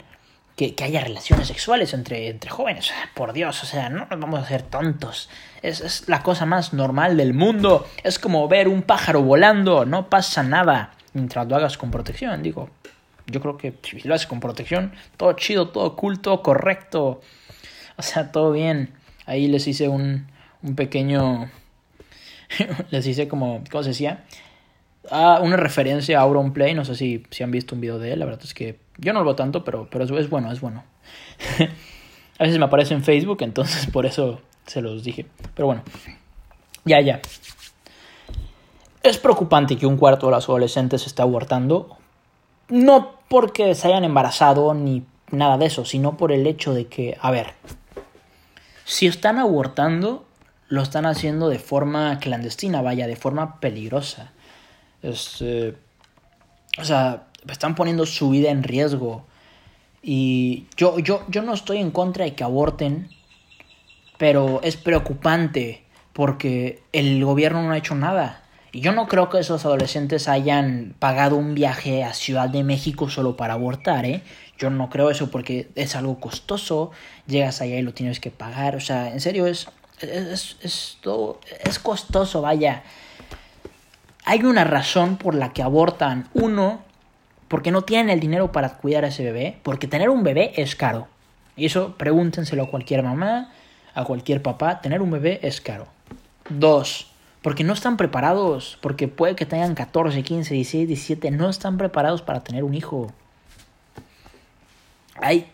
que, 0.68 0.84
haya 0.84 1.01
relaciones 1.01 1.48
sexuales 1.48 1.94
entre, 1.94 2.28
entre 2.28 2.50
jóvenes. 2.50 2.92
Por 3.13 3.32
Dios, 3.32 3.63
o 3.63 3.66
sea, 3.66 3.89
no 3.89 4.08
nos 4.10 4.20
vamos 4.20 4.39
a 4.39 4.44
hacer 4.44 4.63
tontos. 4.63 5.30
Es, 5.62 5.80
es 5.80 6.10
la 6.10 6.22
cosa 6.22 6.46
más 6.46 6.74
normal 6.74 7.16
del 7.16 7.34
mundo. 7.34 7.88
Es 8.04 8.20
como 8.20 8.48
ver 8.50 8.68
un 8.68 8.82
pájaro 8.82 9.22
volando, 9.22 9.86
no 9.86 10.10
pasa 10.10 10.44
nada 10.44 10.92
mientras 11.13 11.48
lo 11.48 11.56
hagas 11.56 11.78
con 11.78 11.92
protección. 11.92 12.44
Digo, 12.44 12.70
yo 13.28 13.39
creo 13.39 13.58
que 13.58 13.74
si 13.84 14.06
lo 14.06 14.13
haces 14.13 14.28
con 14.28 14.42
protección, 14.42 14.94
todo 15.16 15.34
chido, 15.34 15.70
todo 15.70 15.96
culto, 15.96 16.42
correcto. 16.44 17.22
O 17.96 18.01
sea, 18.01 18.32
todo 18.32 18.51
bien. 18.51 18.94
Ahí 19.25 19.48
les 19.48 19.66
hice 19.68 19.88
un, 19.88 20.28
un 20.62 20.75
pequeño... 20.75 21.50
les 22.89 23.06
hice 23.08 23.28
como, 23.30 23.63
¿cómo 23.72 23.84
se 23.84 23.89
decía? 23.89 24.25
Ah, 25.12 25.39
una 25.42 25.58
referencia 25.58 26.20
a 26.20 26.22
Auronplay, 26.22 26.74
no 26.74 26.86
sé 26.86 26.96
si, 26.96 27.24
si 27.32 27.44
han 27.44 27.51
visto 27.51 27.75
un 27.75 27.82
video 27.82 27.98
de 27.98 28.13
él, 28.13 28.20
la 28.20 28.25
verdad 28.25 28.42
es 28.44 28.54
que 28.54 28.80
yo 28.98 29.13
no 29.13 29.20
lo 29.20 29.25
veo 29.25 29.36
tanto, 29.36 29.63
pero, 29.63 29.88
pero 29.89 30.04
es, 30.04 30.30
bueno, 30.30 30.51
es 30.51 30.62
bueno. 30.62 30.84
a 32.39 32.44
veces 32.44 32.60
me 32.60 32.66
aparece 32.66 32.94
en 32.94 33.04
Facebook, 33.04 33.39
entonces 33.42 33.88
por 33.88 34.06
eso 34.06 34.42
se 34.66 34.82
los 34.82 35.04
dije. 35.04 35.25
Pero 35.56 35.68
bueno, 35.68 35.84
ya, 36.86 37.01
ya. 37.01 37.22
Es 39.01 39.18
preocupante 39.18 39.78
que 39.78 39.86
un 39.86 39.98
cuarto 39.98 40.28
de 40.28 40.34
los 40.34 40.48
adolescentes 40.48 41.08
esté 41.08 41.22
abortando. 41.22 41.98
No 42.68 43.13
porque 43.30 43.74
se 43.74 43.88
hayan 43.88 44.04
embarazado 44.04 44.74
ni 44.74 45.06
nada 45.32 45.58
de 45.58 45.66
eso, 45.66 45.86
sino 45.86 46.18
por 46.18 46.32
el 46.32 46.46
hecho 46.46 46.74
de 46.74 46.88
que, 46.88 47.18
a 47.22 47.32
ver, 47.32 47.54
si 48.86 49.08
están 49.08 49.39
abortando, 49.39 50.25
lo 50.68 50.82
están 50.82 51.06
haciendo 51.06 51.50
de 51.50 51.60
forma 51.60 52.20
clandestina, 52.20 52.82
vaya, 52.82 53.08
de 53.08 53.16
forma 53.16 53.60
peligrosa. 53.60 54.34
Este, 55.01 55.75
o 56.77 56.84
sea, 56.84 57.27
están 57.48 57.75
poniendo 57.75 58.06
su 58.06 58.29
vida 58.29 58.50
en 58.50 58.63
riesgo. 58.63 59.25
Y 60.01 60.65
yo, 60.77 61.00
yo, 61.00 61.25
yo 61.27 61.41
no 61.41 61.53
estoy 61.53 61.77
en 61.79 61.91
contra 61.91 62.25
de 62.25 62.36
que 62.36 62.44
aborten, 62.44 63.10
pero 64.18 64.62
es 64.63 64.77
preocupante 64.77 65.84
porque 66.13 66.82
el 66.94 67.24
gobierno 67.24 67.63
no 67.63 67.72
ha 67.72 67.77
hecho 67.77 67.96
nada. 67.96 68.44
Y 68.72 68.82
yo 68.82 68.91
no 68.91 69.08
creo 69.08 69.29
que 69.29 69.39
esos 69.39 69.65
adolescentes 69.65 70.27
hayan 70.27 70.94
pagado 71.00 71.38
un 71.38 71.56
viaje 71.56 72.03
a 72.03 72.13
Ciudad 72.13 72.50
de 72.50 72.63
México 72.63 73.10
solo 73.10 73.36
para 73.36 73.53
abortar, 73.53 74.06
¿eh? 74.06 74.22
Yo 74.58 74.70
no 74.70 74.89
creo 74.89 75.10
eso 75.10 75.32
porque 75.32 75.70
es 75.75 75.96
algo 75.96 76.20
costoso, 76.20 76.91
llegas 77.25 77.62
allá 77.62 77.77
y 77.77 77.82
lo 77.82 77.94
tienes 77.94 78.20
que 78.20 78.29
pagar, 78.29 78.75
o 78.75 78.79
sea, 78.82 79.12
en 79.12 79.22
serio 79.22 79.48
es, 79.48 79.68
es, 80.01 80.58
es, 80.62 80.98
todo, 81.01 81.39
es 81.63 81.79
costoso, 81.79 82.41
vaya. 82.41 82.84
Hay 84.29 84.43
una 84.43 84.63
razón 84.63 85.17
por 85.17 85.33
la 85.33 85.53
que 85.53 85.63
abortan. 85.63 86.29
Uno, 86.36 86.81
porque 87.48 87.71
no 87.71 87.81
tienen 87.81 88.12
el 88.12 88.19
dinero 88.19 88.51
para 88.51 88.77
cuidar 88.77 89.03
a 89.03 89.07
ese 89.07 89.24
bebé, 89.24 89.57
porque 89.63 89.88
tener 89.88 90.12
un 90.12 90.21
bebé 90.21 90.51
es 90.55 90.75
caro. 90.75 91.07
Y 91.55 91.65
eso 91.65 91.95
pregúntenselo 91.98 92.62
a 92.62 92.69
cualquier 92.69 93.01
mamá, 93.01 93.51
a 93.95 94.03
cualquier 94.03 94.43
papá, 94.43 94.81
tener 94.81 95.01
un 95.01 95.09
bebé 95.09 95.39
es 95.41 95.62
caro. 95.62 95.88
Dos, 96.48 97.12
porque 97.41 97.63
no 97.63 97.74
están 97.74 97.98
preparados, 97.98 98.77
porque 98.81 99.07
puede 99.07 99.36
que 99.36 99.48
tengan 99.48 99.74
14, 99.74 100.21
15, 100.21 100.53
16, 100.53 100.88
17, 100.88 101.31
no 101.31 101.50
están 101.50 101.79
preparados 101.79 102.21
para 102.21 102.41
tener 102.41 102.63
un 102.63 102.75
hijo. 102.75 103.12
Hay, 105.15 105.50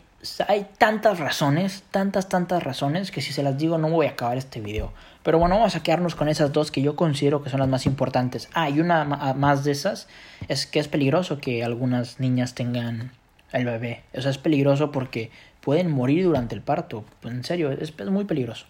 hay 0.50 0.68
tantas 0.78 1.20
razones, 1.20 1.86
tantas, 1.92 2.28
tantas 2.28 2.62
razones, 2.62 3.10
que 3.12 3.22
si 3.22 3.32
se 3.32 3.42
las 3.42 3.58
digo 3.58 3.78
no 3.78 3.90
voy 3.90 4.08
a 4.08 4.10
acabar 4.10 4.38
este 4.38 4.60
video. 4.60 4.92
Pero 5.26 5.40
bueno, 5.40 5.56
vamos 5.56 5.76
a 5.76 5.82
quedarnos 5.82 6.14
con 6.14 6.30
esas 6.30 6.54
dos 6.54 6.70
que 6.70 6.84
yo 6.84 6.96
considero 6.96 7.42
que 7.42 7.50
son 7.50 7.60
las 7.60 7.68
más 7.68 7.88
importantes. 7.88 8.48
Ah, 8.54 8.70
y 8.70 8.80
una 8.80 9.06
más 9.34 9.64
de 9.64 9.72
esas 9.72 10.08
es 10.50 10.68
que 10.68 10.78
es 10.78 10.88
peligroso 10.88 11.40
que 11.40 11.64
algunas 11.64 12.20
niñas 12.20 12.54
tengan 12.54 13.12
el 13.52 13.66
bebé. 13.66 14.04
O 14.14 14.22
sea, 14.22 14.30
es 14.30 14.38
peligroso 14.38 14.92
porque 14.92 15.32
pueden 15.62 15.90
morir 15.90 16.26
durante 16.26 16.54
el 16.54 16.62
parto. 16.62 17.06
En 17.24 17.44
serio, 17.44 17.72
es, 17.72 17.92
muy 18.06 18.26
peligroso. 18.26 18.68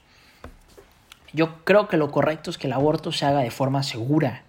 Yo 1.34 1.66
creo 1.66 1.90
que 1.90 1.98
lo 1.98 2.10
correcto 2.10 2.52
es 2.52 2.58
que 2.58 2.68
el 2.68 2.74
aborto 2.74 3.12
se 3.12 3.26
haga 3.26 3.42
de 3.42 3.52
forma 3.52 3.84
segura. 3.84 4.44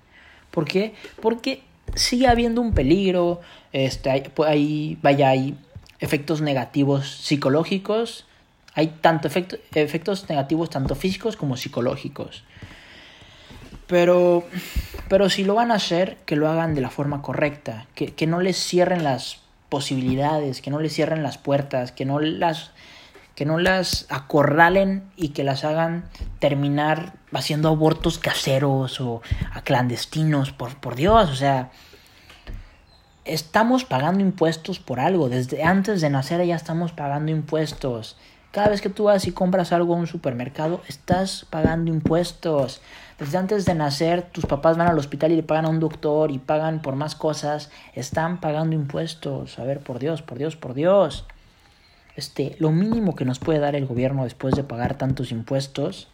¿Por 0.52 0.64
qué? 0.64 0.94
Porque 1.20 1.64
sigue 1.96 2.28
habiendo 2.28 2.60
un 2.60 2.72
peligro, 2.72 3.40
este, 3.72 4.10
hay, 4.46 4.96
vaya, 5.02 5.30
hay 5.30 5.58
efectos 5.98 6.40
negativos 6.40 7.10
psicológicos, 7.16 8.26
hay 8.76 8.88
tanto 9.00 9.26
efecto, 9.26 9.56
efectos 9.74 10.28
negativos 10.28 10.70
tanto 10.70 10.94
físicos 10.94 11.36
como 11.36 11.56
psicológicos. 11.56 12.44
Pero, 13.86 14.44
pero 15.08 15.30
si 15.30 15.44
lo 15.44 15.54
van 15.54 15.72
a 15.72 15.76
hacer, 15.76 16.18
que 16.26 16.36
lo 16.36 16.48
hagan 16.48 16.74
de 16.74 16.82
la 16.82 16.90
forma 16.90 17.22
correcta, 17.22 17.86
que, 17.94 18.14
que 18.14 18.26
no 18.26 18.40
les 18.40 18.56
cierren 18.58 19.02
las 19.02 19.40
posibilidades, 19.70 20.60
que 20.60 20.70
no 20.70 20.78
les 20.78 20.92
cierren 20.92 21.22
las 21.22 21.38
puertas, 21.38 21.90
que 21.90 22.04
no 22.04 22.20
las 22.20 22.70
que 23.34 23.44
no 23.44 23.58
las 23.58 24.06
acorralen 24.08 25.10
y 25.14 25.28
que 25.28 25.44
las 25.44 25.64
hagan 25.64 26.08
terminar 26.38 27.12
haciendo 27.32 27.68
abortos 27.68 28.18
caseros 28.18 28.98
o 28.98 29.20
a 29.52 29.60
clandestinos, 29.60 30.52
por, 30.52 30.76
por 30.80 30.94
Dios, 30.94 31.30
o 31.30 31.34
sea, 31.34 31.70
estamos 33.26 33.84
pagando 33.84 34.22
impuestos 34.22 34.78
por 34.78 35.00
algo, 35.00 35.28
desde 35.28 35.62
antes 35.62 36.00
de 36.00 36.08
nacer 36.08 36.42
ya 36.46 36.56
estamos 36.56 36.92
pagando 36.92 37.30
impuestos. 37.30 38.16
Cada 38.56 38.70
vez 38.70 38.80
que 38.80 38.88
tú 38.88 39.04
vas 39.04 39.26
y 39.26 39.32
compras 39.32 39.74
algo 39.74 39.92
en 39.92 40.00
un 40.00 40.06
supermercado, 40.06 40.80
estás 40.88 41.44
pagando 41.50 41.90
impuestos. 41.90 42.80
Desde 43.18 43.36
antes 43.36 43.66
de 43.66 43.74
nacer, 43.74 44.22
tus 44.22 44.46
papás 44.46 44.78
van 44.78 44.88
al 44.88 44.98
hospital 44.98 45.30
y 45.30 45.36
le 45.36 45.42
pagan 45.42 45.66
a 45.66 45.68
un 45.68 45.78
doctor 45.78 46.30
y 46.30 46.38
pagan 46.38 46.80
por 46.80 46.96
más 46.96 47.14
cosas. 47.14 47.68
Están 47.92 48.40
pagando 48.40 48.74
impuestos. 48.74 49.58
A 49.58 49.64
ver, 49.64 49.80
por 49.80 49.98
Dios, 49.98 50.22
por 50.22 50.38
Dios, 50.38 50.56
por 50.56 50.72
Dios 50.72 51.26
este, 52.16 52.56
lo 52.58 52.72
mínimo 52.72 53.14
que 53.14 53.26
nos 53.26 53.38
puede 53.38 53.58
dar 53.58 53.76
el 53.76 53.84
gobierno 53.84 54.24
después 54.24 54.54
de 54.54 54.64
pagar 54.64 54.96
tantos 54.96 55.32
impuestos 55.32 56.08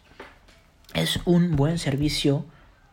es 0.93 1.21
un 1.23 1.55
buen 1.55 1.79
servicio 1.79 2.43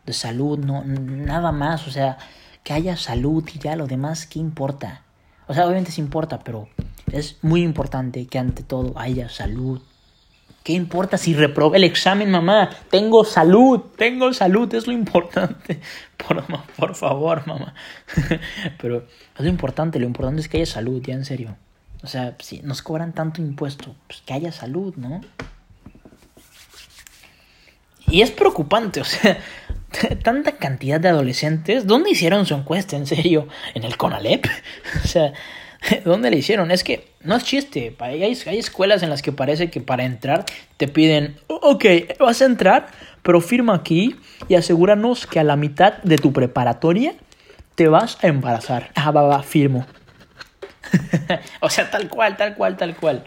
de 0.05 0.13
salud, 0.13 0.59
no 0.59 0.85
nada 0.85 1.51
más, 1.51 1.89
o 1.89 1.91
sea, 1.91 2.17
que 2.63 2.71
haya 2.71 2.95
salud 2.95 3.43
y 3.53 3.59
ya 3.59 3.75
lo 3.75 3.85
demás, 3.85 4.27
¿qué 4.27 4.39
importa? 4.39 5.01
O 5.47 5.53
sea, 5.53 5.65
obviamente 5.65 5.91
sí 5.91 5.99
importa, 5.99 6.39
pero 6.39 6.69
es 7.11 7.37
muy 7.41 7.63
importante 7.63 8.25
que 8.27 8.39
ante 8.39 8.63
todo 8.63 8.93
haya 8.97 9.29
salud. 9.29 9.81
¿Qué 10.63 10.73
importa 10.73 11.17
si 11.17 11.33
reprobé 11.33 11.77
el 11.77 11.85
examen, 11.85 12.29
mamá? 12.29 12.69
Tengo 12.91 13.25
salud, 13.25 13.79
tengo 13.97 14.31
salud, 14.31 14.73
es 14.75 14.85
lo 14.85 14.93
importante. 14.93 15.79
Por, 16.17 16.43
por 16.77 16.95
favor, 16.95 17.47
mamá. 17.47 17.73
Pero 18.79 19.07
es 19.35 19.41
lo 19.41 19.49
importante, 19.49 19.99
lo 19.99 20.05
importante 20.05 20.41
es 20.41 20.47
que 20.47 20.57
haya 20.57 20.67
salud, 20.67 21.01
ya 21.01 21.15
en 21.15 21.25
serio. 21.25 21.57
O 22.03 22.07
sea, 22.07 22.35
si 22.39 22.59
nos 22.61 22.83
cobran 22.83 23.13
tanto 23.13 23.41
impuesto, 23.41 23.95
pues 24.07 24.21
que 24.21 24.33
haya 24.33 24.51
salud, 24.51 24.93
¿no? 24.97 25.21
Y 28.07 28.21
es 28.21 28.29
preocupante, 28.29 29.01
o 29.01 29.03
sea, 29.03 29.39
tanta 30.23 30.57
cantidad 30.57 30.99
de 30.99 31.09
adolescentes. 31.09 31.87
¿Dónde 31.87 32.11
hicieron 32.11 32.45
su 32.45 32.53
encuesta, 32.53 32.97
en 32.97 33.07
serio? 33.07 33.47
¿En 33.73 33.83
el 33.83 33.97
CONALEP? 33.97 34.45
O 35.03 35.07
sea, 35.07 35.33
¿dónde 36.05 36.29
le 36.29 36.37
hicieron? 36.37 36.71
Es 36.71 36.83
que 36.83 37.07
no 37.21 37.35
es 37.35 37.43
chiste. 37.43 37.95
Hay, 37.99 38.23
hay 38.23 38.57
escuelas 38.57 39.03
en 39.03 39.09
las 39.09 39.21
que 39.21 39.31
parece 39.31 39.69
que 39.69 39.81
para 39.81 40.03
entrar 40.03 40.45
te 40.77 40.87
piden, 40.87 41.37
ok, 41.47 41.85
vas 42.19 42.41
a 42.41 42.45
entrar, 42.45 42.87
pero 43.23 43.41
firma 43.41 43.75
aquí 43.75 44.15
y 44.47 44.55
asegúranos 44.55 45.27
que 45.27 45.39
a 45.39 45.43
la 45.43 45.55
mitad 45.55 45.97
de 46.03 46.17
tu 46.17 46.33
preparatoria 46.33 47.15
te 47.75 47.87
vas 47.87 48.17
a 48.23 48.27
embarazar. 48.27 48.91
Ah, 48.95 49.11
va, 49.11 49.23
va, 49.23 49.43
firmo. 49.43 49.85
o 51.61 51.69
sea, 51.69 51.89
tal 51.89 52.09
cual, 52.09 52.37
tal 52.37 52.55
cual, 52.55 52.77
tal 52.77 52.95
cual. 52.95 53.23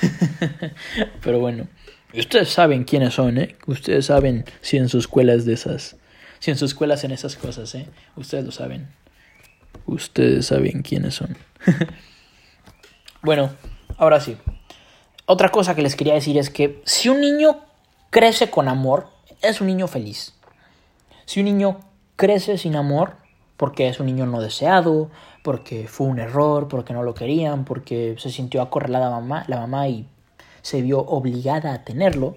Pero 1.22 1.38
bueno, 1.38 1.68
ustedes 2.12 2.48
saben 2.48 2.84
quiénes 2.84 3.14
son, 3.14 3.38
¿eh? 3.38 3.56
Ustedes 3.66 4.06
saben 4.06 4.44
si 4.60 4.76
en 4.76 4.88
su 4.88 4.98
escuela 4.98 5.34
es 5.34 5.44
de 5.44 5.54
esas. 5.54 5.96
Si 6.40 6.50
en 6.50 6.58
su 6.58 6.64
escuela 6.64 6.94
hacen 6.94 7.10
esas 7.12 7.36
cosas, 7.36 7.74
¿eh? 7.74 7.86
Ustedes 8.16 8.44
lo 8.44 8.50
saben. 8.52 8.88
Ustedes 9.88 10.46
saben 10.46 10.82
quiénes 10.82 11.14
son. 11.14 11.36
bueno, 13.22 13.50
ahora 13.96 14.20
sí. 14.20 14.36
Otra 15.24 15.48
cosa 15.48 15.74
que 15.74 15.82
les 15.82 15.96
quería 15.96 16.14
decir 16.14 16.36
es 16.36 16.50
que 16.50 16.82
si 16.84 17.08
un 17.08 17.20
niño 17.20 17.60
crece 18.10 18.50
con 18.50 18.68
amor, 18.68 19.08
es 19.42 19.60
un 19.60 19.66
niño 19.66 19.88
feliz. 19.88 20.34
Si 21.24 21.40
un 21.40 21.46
niño 21.46 21.80
crece 22.16 22.58
sin 22.58 22.76
amor, 22.76 23.16
porque 23.56 23.88
es 23.88 23.98
un 23.98 24.06
niño 24.06 24.26
no 24.26 24.42
deseado, 24.42 25.10
porque 25.42 25.88
fue 25.88 26.06
un 26.06 26.18
error, 26.18 26.68
porque 26.68 26.92
no 26.92 27.02
lo 27.02 27.14
querían, 27.14 27.64
porque 27.64 28.14
se 28.18 28.30
sintió 28.30 28.60
acorralada 28.60 29.08
mamá, 29.08 29.44
la 29.48 29.56
mamá 29.56 29.88
y 29.88 30.06
se 30.60 30.82
vio 30.82 31.00
obligada 31.00 31.72
a 31.72 31.84
tenerlo. 31.84 32.36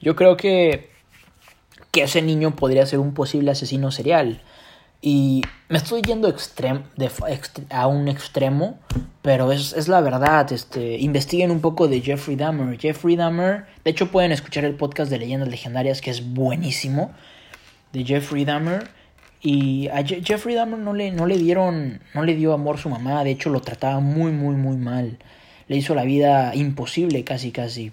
Yo 0.00 0.16
creo 0.16 0.36
que, 0.36 0.90
que 1.92 2.02
ese 2.02 2.22
niño 2.22 2.56
podría 2.56 2.86
ser 2.86 2.98
un 2.98 3.14
posible 3.14 3.52
asesino 3.52 3.92
serial. 3.92 4.42
Y 5.04 5.42
me 5.68 5.78
estoy 5.78 6.00
yendo 6.00 6.30
de, 6.30 7.10
a 7.70 7.86
un 7.88 8.06
extremo, 8.06 8.78
pero 9.20 9.50
es, 9.50 9.72
es, 9.72 9.88
la 9.88 10.00
verdad. 10.00 10.52
Este, 10.52 10.96
investiguen 10.98 11.50
un 11.50 11.60
poco 11.60 11.88
de 11.88 12.00
Jeffrey 12.00 12.36
Dahmer. 12.36 12.78
Jeffrey 12.78 13.16
Dahmer, 13.16 13.66
de 13.84 13.90
hecho 13.90 14.12
pueden 14.12 14.30
escuchar 14.30 14.64
el 14.64 14.76
podcast 14.76 15.10
de 15.10 15.18
Leyendas 15.18 15.48
Legendarias, 15.48 16.00
que 16.00 16.10
es 16.10 16.32
buenísimo, 16.32 17.10
de 17.92 18.04
Jeffrey 18.04 18.44
Dahmer. 18.44 18.88
Y 19.40 19.88
a 19.88 20.04
Jeffrey 20.04 20.54
Dahmer 20.54 20.78
no 20.78 20.94
le, 20.94 21.10
no 21.10 21.26
le 21.26 21.36
dieron, 21.36 22.00
no 22.14 22.22
le 22.22 22.36
dio 22.36 22.52
amor 22.52 22.78
su 22.78 22.88
mamá, 22.88 23.24
de 23.24 23.32
hecho 23.32 23.50
lo 23.50 23.60
trataba 23.60 23.98
muy, 23.98 24.30
muy, 24.30 24.54
muy 24.54 24.76
mal. 24.76 25.18
Le 25.66 25.76
hizo 25.76 25.96
la 25.96 26.04
vida 26.04 26.54
imposible 26.54 27.24
casi, 27.24 27.50
casi. 27.50 27.90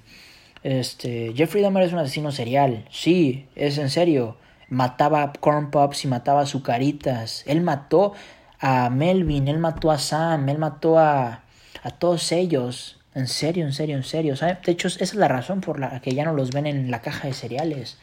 Este, 0.61 1.33
Jeffrey 1.35 1.63
Dahmer 1.63 1.81
es 1.81 1.91
un 1.91 1.97
asesino 1.97 2.31
serial, 2.31 2.85
sí, 2.91 3.47
es 3.55 3.79
en 3.79 3.89
serio. 3.89 4.37
Mataba 4.69 5.33
corn 5.33 5.71
pops 5.71 6.05
y 6.05 6.07
mataba 6.07 6.41
azucaritas. 6.41 7.43
Él 7.47 7.61
mató 7.61 8.13
a 8.59 8.89
Melvin, 8.89 9.47
él 9.47 9.57
mató 9.57 9.91
a 9.91 9.97
Sam, 9.97 10.49
él 10.49 10.57
mató 10.57 10.99
a, 10.99 11.41
a 11.83 11.89
todos 11.91 12.31
ellos. 12.31 12.99
En 13.15 13.27
serio, 13.27 13.65
en 13.65 13.73
serio, 13.73 13.97
en 13.97 14.03
serio. 14.03 14.35
De 14.35 14.71
hecho, 14.71 14.88
esa 14.88 15.03
es 15.03 15.15
la 15.15 15.27
razón 15.27 15.61
por 15.61 15.79
la 15.79 15.99
que 15.99 16.13
ya 16.13 16.25
no 16.25 16.33
los 16.33 16.51
ven 16.51 16.67
en 16.67 16.91
la 16.91 17.01
caja 17.01 17.27
de 17.27 17.33
cereales. 17.33 17.97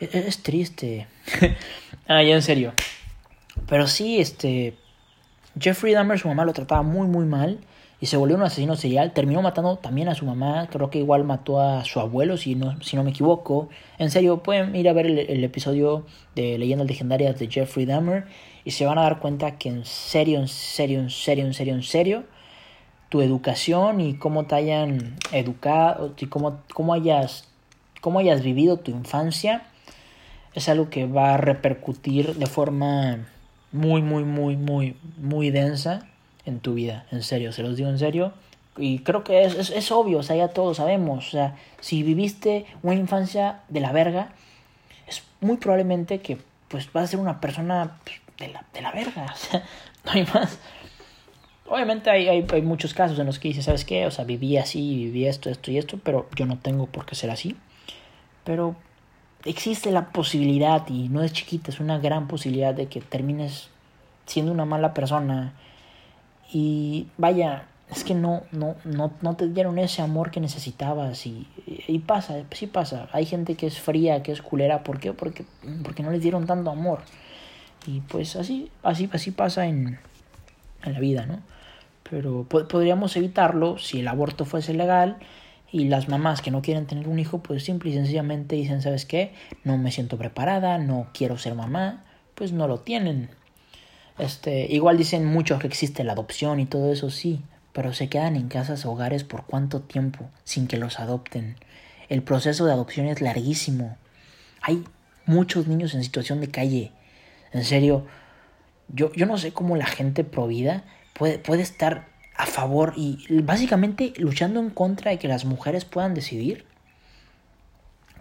E-, 0.00 0.10
es, 0.12 0.42
triste. 0.42 1.06
ah, 2.08 2.22
ya 2.22 2.34
en 2.34 2.42
serio. 2.42 2.72
Pero 3.68 3.86
sí, 3.86 4.20
este. 4.20 4.76
Jeffrey 5.58 5.94
Dahmer, 5.94 6.18
su 6.18 6.28
mamá 6.28 6.44
lo 6.44 6.52
trataba 6.52 6.82
muy, 6.82 7.06
muy 7.06 7.26
mal. 7.26 7.60
Y 8.04 8.06
se 8.06 8.18
volvió 8.18 8.36
un 8.36 8.42
asesino 8.42 8.76
serial. 8.76 9.14
Terminó 9.14 9.40
matando 9.40 9.78
también 9.78 10.10
a 10.10 10.14
su 10.14 10.26
mamá. 10.26 10.68
Creo 10.70 10.90
que 10.90 10.98
igual 10.98 11.24
mató 11.24 11.58
a 11.58 11.86
su 11.86 12.00
abuelo, 12.00 12.36
si 12.36 12.54
no, 12.54 12.78
si 12.82 12.96
no 12.96 13.02
me 13.02 13.12
equivoco. 13.12 13.70
En 13.96 14.10
serio, 14.10 14.42
pueden 14.42 14.76
ir 14.76 14.90
a 14.90 14.92
ver 14.92 15.06
el, 15.06 15.42
episodio 15.42 16.04
de 16.34 16.58
Leyendas 16.58 16.86
Legendarias 16.86 17.38
de 17.38 17.48
Jeffrey 17.48 17.86
Dahmer. 17.86 18.26
Y 18.62 18.72
se 18.72 18.84
van 18.84 18.98
a 18.98 19.04
dar 19.04 19.20
cuenta 19.20 19.56
que 19.56 19.70
en 19.70 19.86
serio, 19.86 20.38
en 20.38 20.48
serio, 20.48 21.00
en 21.00 21.08
serio, 21.08 21.46
en 21.46 21.54
serio, 21.54 21.74
en 21.76 21.82
serio. 21.82 22.24
Tu 23.08 23.22
educación 23.22 24.02
y 24.02 24.18
cómo 24.18 24.44
te 24.44 24.56
hayan 24.56 25.16
educado. 25.32 26.12
Y 26.18 26.26
cómo, 26.26 26.60
cómo, 26.74 26.92
hayas, 26.92 27.48
cómo 28.02 28.18
hayas 28.18 28.42
vivido 28.42 28.76
tu 28.76 28.90
infancia 28.90 29.62
es 30.52 30.68
algo 30.68 30.90
que 30.90 31.06
va 31.06 31.32
a 31.32 31.36
repercutir 31.38 32.34
de 32.34 32.46
forma 32.46 33.28
muy, 33.72 34.02
muy, 34.02 34.24
muy, 34.24 34.58
muy, 34.58 34.94
muy 35.16 35.50
densa 35.50 36.06
en 36.46 36.60
tu 36.60 36.74
vida. 36.74 37.06
En 37.10 37.22
serio, 37.22 37.52
se 37.52 37.62
los 37.62 37.76
digo 37.76 37.88
en 37.88 37.98
serio. 37.98 38.32
Y 38.76 39.00
creo 39.00 39.22
que 39.22 39.44
es, 39.44 39.70
es, 39.70 39.92
obvio, 39.92 40.18
o 40.18 40.22
sea, 40.22 40.36
ya 40.36 40.48
todos 40.48 40.78
sabemos. 40.78 41.28
O 41.28 41.30
sea, 41.30 41.56
si 41.80 42.02
viviste 42.02 42.66
una 42.82 42.96
infancia 42.96 43.60
de 43.68 43.80
la 43.80 43.92
verga, 43.92 44.30
es 45.06 45.22
muy 45.40 45.56
probablemente 45.56 46.20
que 46.20 46.38
pues 46.68 46.92
vas 46.92 47.04
a 47.04 47.06
ser 47.06 47.20
una 47.20 47.40
persona 47.40 47.98
pues, 48.04 48.20
de 48.38 48.48
la, 48.52 48.64
de 48.72 48.82
la 48.82 48.92
verga. 48.92 49.26
O 49.32 49.36
sea, 49.36 49.64
no 50.04 50.12
hay 50.12 50.26
más. 50.34 50.58
Obviamente 51.66 52.10
hay, 52.10 52.28
hay, 52.28 52.46
hay, 52.52 52.62
muchos 52.62 52.92
casos 52.92 53.18
en 53.18 53.26
los 53.26 53.38
que 53.38 53.48
dices, 53.48 53.64
¿sabes 53.64 53.84
qué? 53.84 54.06
O 54.06 54.10
sea, 54.10 54.24
viví 54.24 54.58
así, 54.58 54.96
viví 54.96 55.26
esto, 55.26 55.48
esto 55.48 55.70
y 55.70 55.78
esto, 55.78 55.98
pero 56.02 56.28
yo 56.36 56.44
no 56.44 56.58
tengo 56.58 56.86
por 56.86 57.06
qué 57.06 57.14
ser 57.14 57.30
así. 57.30 57.56
Pero 58.44 58.76
existe 59.44 59.90
la 59.90 60.08
posibilidad, 60.10 60.86
y 60.88 61.08
no 61.08 61.22
es 61.22 61.32
chiquita, 61.32 61.70
es 61.70 61.80
una 61.80 61.98
gran 61.98 62.28
posibilidad 62.28 62.74
de 62.74 62.86
que 62.86 63.00
termines 63.00 63.70
siendo 64.26 64.52
una 64.52 64.64
mala 64.64 64.94
persona. 64.94 65.54
Y 66.52 67.08
vaya, 67.16 67.66
es 67.90 68.04
que 68.04 68.14
no, 68.14 68.42
no, 68.52 68.76
no, 68.84 69.12
no 69.20 69.36
te 69.36 69.48
dieron 69.48 69.78
ese 69.78 70.02
amor 70.02 70.30
que 70.30 70.40
necesitabas. 70.40 71.26
Y, 71.26 71.46
y 71.66 71.98
pasa, 72.00 72.44
sí 72.52 72.66
pasa. 72.66 73.08
Hay 73.12 73.26
gente 73.26 73.54
que 73.54 73.66
es 73.66 73.78
fría, 73.78 74.22
que 74.22 74.32
es 74.32 74.42
culera. 74.42 74.82
¿Por 74.84 75.00
qué? 75.00 75.12
Porque, 75.12 75.44
porque 75.82 76.02
no 76.02 76.10
les 76.10 76.22
dieron 76.22 76.46
tanto 76.46 76.70
amor. 76.70 77.00
Y 77.86 78.00
pues 78.00 78.36
así, 78.36 78.70
así, 78.82 79.08
así 79.12 79.30
pasa 79.30 79.66
en, 79.66 79.98
en 80.84 80.92
la 80.92 81.00
vida, 81.00 81.26
¿no? 81.26 81.40
Pero 82.08 82.44
podríamos 82.44 83.16
evitarlo 83.16 83.78
si 83.78 84.00
el 84.00 84.08
aborto 84.08 84.44
fuese 84.44 84.74
legal 84.74 85.18
y 85.72 85.88
las 85.88 86.08
mamás 86.08 86.42
que 86.42 86.50
no 86.50 86.62
quieren 86.62 86.86
tener 86.86 87.08
un 87.08 87.18
hijo, 87.18 87.42
pues 87.42 87.64
simple 87.64 87.90
y 87.90 87.94
sencillamente 87.94 88.56
dicen, 88.56 88.82
¿sabes 88.82 89.06
qué? 89.06 89.32
No 89.64 89.76
me 89.78 89.90
siento 89.90 90.16
preparada, 90.18 90.78
no 90.78 91.08
quiero 91.12 91.36
ser 91.38 91.54
mamá, 91.54 92.04
pues 92.34 92.52
no 92.52 92.68
lo 92.68 92.80
tienen. 92.80 93.30
Este, 94.18 94.66
igual 94.72 94.96
dicen 94.96 95.24
muchos 95.24 95.60
que 95.60 95.66
existe 95.66 96.04
la 96.04 96.12
adopción 96.12 96.60
y 96.60 96.66
todo 96.66 96.92
eso, 96.92 97.10
sí, 97.10 97.42
pero 97.72 97.92
se 97.92 98.08
quedan 98.08 98.36
en 98.36 98.48
casas 98.48 98.84
o 98.84 98.92
hogares 98.92 99.24
por 99.24 99.44
cuánto 99.44 99.80
tiempo 99.80 100.28
sin 100.44 100.66
que 100.66 100.76
los 100.76 101.00
adopten. 101.00 101.56
El 102.08 102.22
proceso 102.22 102.64
de 102.66 102.72
adopción 102.72 103.06
es 103.06 103.20
larguísimo. 103.20 103.96
Hay 104.60 104.84
muchos 105.26 105.66
niños 105.66 105.94
en 105.94 106.04
situación 106.04 106.40
de 106.40 106.48
calle. 106.48 106.92
En 107.52 107.64
serio, 107.64 108.06
yo, 108.88 109.12
yo 109.14 109.26
no 109.26 109.38
sé 109.38 109.52
cómo 109.52 109.76
la 109.76 109.86
gente 109.86 110.22
provida 110.22 110.84
puede, 111.14 111.38
puede 111.38 111.62
estar 111.62 112.06
a 112.36 112.46
favor 112.46 112.94
y 112.96 113.26
básicamente 113.42 114.12
luchando 114.16 114.60
en 114.60 114.70
contra 114.70 115.12
de 115.12 115.18
que 115.18 115.28
las 115.28 115.44
mujeres 115.44 115.84
puedan 115.84 116.14
decidir 116.14 116.66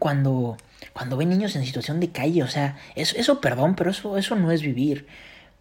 cuando, 0.04 0.58
cuando 0.92 1.16
ven 1.16 1.30
niños 1.30 1.56
en 1.56 1.64
situación 1.66 2.00
de 2.00 2.12
calle. 2.12 2.44
O 2.44 2.48
sea, 2.48 2.78
eso, 2.96 3.16
eso 3.18 3.40
perdón, 3.40 3.76
pero 3.76 3.92
eso, 3.92 4.18
eso 4.18 4.36
no 4.36 4.52
es 4.52 4.62
vivir. 4.62 5.08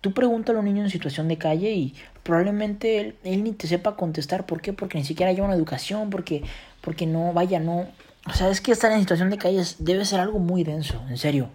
Tú 0.03 0.13
pregúntale 0.13 0.59
a 0.59 0.61
un 0.61 0.67
niño 0.67 0.83
en 0.83 0.91
situación 0.91 1.29
de 1.29 1.39
calle 1.39 1.73
y 1.73 1.95
probablemente 2.23 3.01
él, 3.01 3.17
él, 3.25 3.43
ni 3.43 3.53
te 3.53 3.67
sepa 3.67 3.97
contestar. 3.97 4.45
¿Por 4.45 4.61
qué? 4.61 4.75
Porque 4.75 4.99
ni 4.99 5.05
siquiera 5.05 5.33
lleva 5.33 5.47
una 5.47 5.57
educación, 5.57 6.11
porque, 6.11 6.43
porque 6.83 7.07
no, 7.07 7.33
vaya, 7.33 7.59
no. 7.59 7.87
O 8.29 8.33
sea, 8.35 8.51
es 8.51 8.61
que 8.61 8.73
estar 8.73 8.93
en 8.93 9.01
situación 9.01 9.31
de 9.31 9.39
calle 9.39 9.63
debe 9.79 10.05
ser 10.05 10.21
algo 10.21 10.39
muy 10.39 10.63
denso, 10.63 11.03
en 11.09 11.17
serio. 11.17 11.49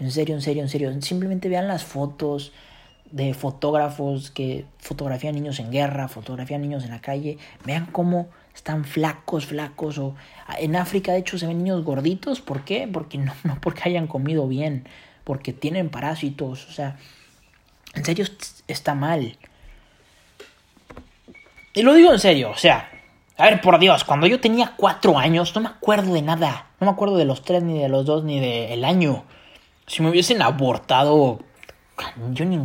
En 0.00 0.10
serio, 0.10 0.34
en 0.34 0.42
serio, 0.42 0.62
en 0.64 0.68
serio. 0.68 1.00
Simplemente 1.00 1.48
vean 1.48 1.68
las 1.68 1.84
fotos, 1.84 2.52
de 3.10 3.34
fotógrafos 3.34 4.30
que 4.30 4.66
fotografían 4.78 5.34
niños 5.34 5.60
en 5.60 5.70
guerra, 5.70 6.08
fotografían 6.08 6.62
niños 6.62 6.84
en 6.84 6.90
la 6.90 7.00
calle, 7.00 7.38
vean 7.64 7.86
cómo 7.86 8.28
están 8.54 8.84
flacos, 8.84 9.46
flacos, 9.46 9.98
o 9.98 10.14
en 10.58 10.76
África 10.76 11.12
de 11.12 11.18
hecho 11.18 11.38
se 11.38 11.46
ven 11.46 11.58
niños 11.58 11.84
gorditos, 11.84 12.40
¿por 12.40 12.64
qué? 12.64 12.88
Porque 12.90 13.18
no, 13.18 13.32
no 13.44 13.58
porque 13.60 13.82
hayan 13.84 14.06
comido 14.06 14.48
bien, 14.48 14.84
porque 15.24 15.52
tienen 15.52 15.88
parásitos, 15.88 16.68
o 16.68 16.72
sea, 16.72 16.96
en 17.96 18.04
serio 18.04 18.24
está 18.68 18.94
mal. 18.94 19.36
Y 21.74 21.82
lo 21.82 21.94
digo 21.94 22.12
en 22.12 22.18
serio, 22.18 22.50
o 22.50 22.56
sea, 22.56 22.90
a 23.36 23.44
ver, 23.44 23.60
por 23.60 23.78
Dios, 23.78 24.04
cuando 24.04 24.26
yo 24.26 24.40
tenía 24.40 24.74
cuatro 24.76 25.18
años 25.18 25.54
no 25.54 25.60
me 25.60 25.68
acuerdo 25.68 26.14
de 26.14 26.22
nada, 26.22 26.66
no 26.80 26.86
me 26.86 26.92
acuerdo 26.92 27.16
de 27.16 27.24
los 27.24 27.42
tres, 27.42 27.62
ni 27.62 27.78
de 27.78 27.88
los 27.88 28.06
dos, 28.06 28.24
ni 28.24 28.40
del 28.40 28.84
año. 28.84 29.24
Si 29.86 30.02
me 30.02 30.10
hubiesen 30.10 30.40
abortado 30.42 31.40
yo 32.32 32.44
ni, 32.44 32.58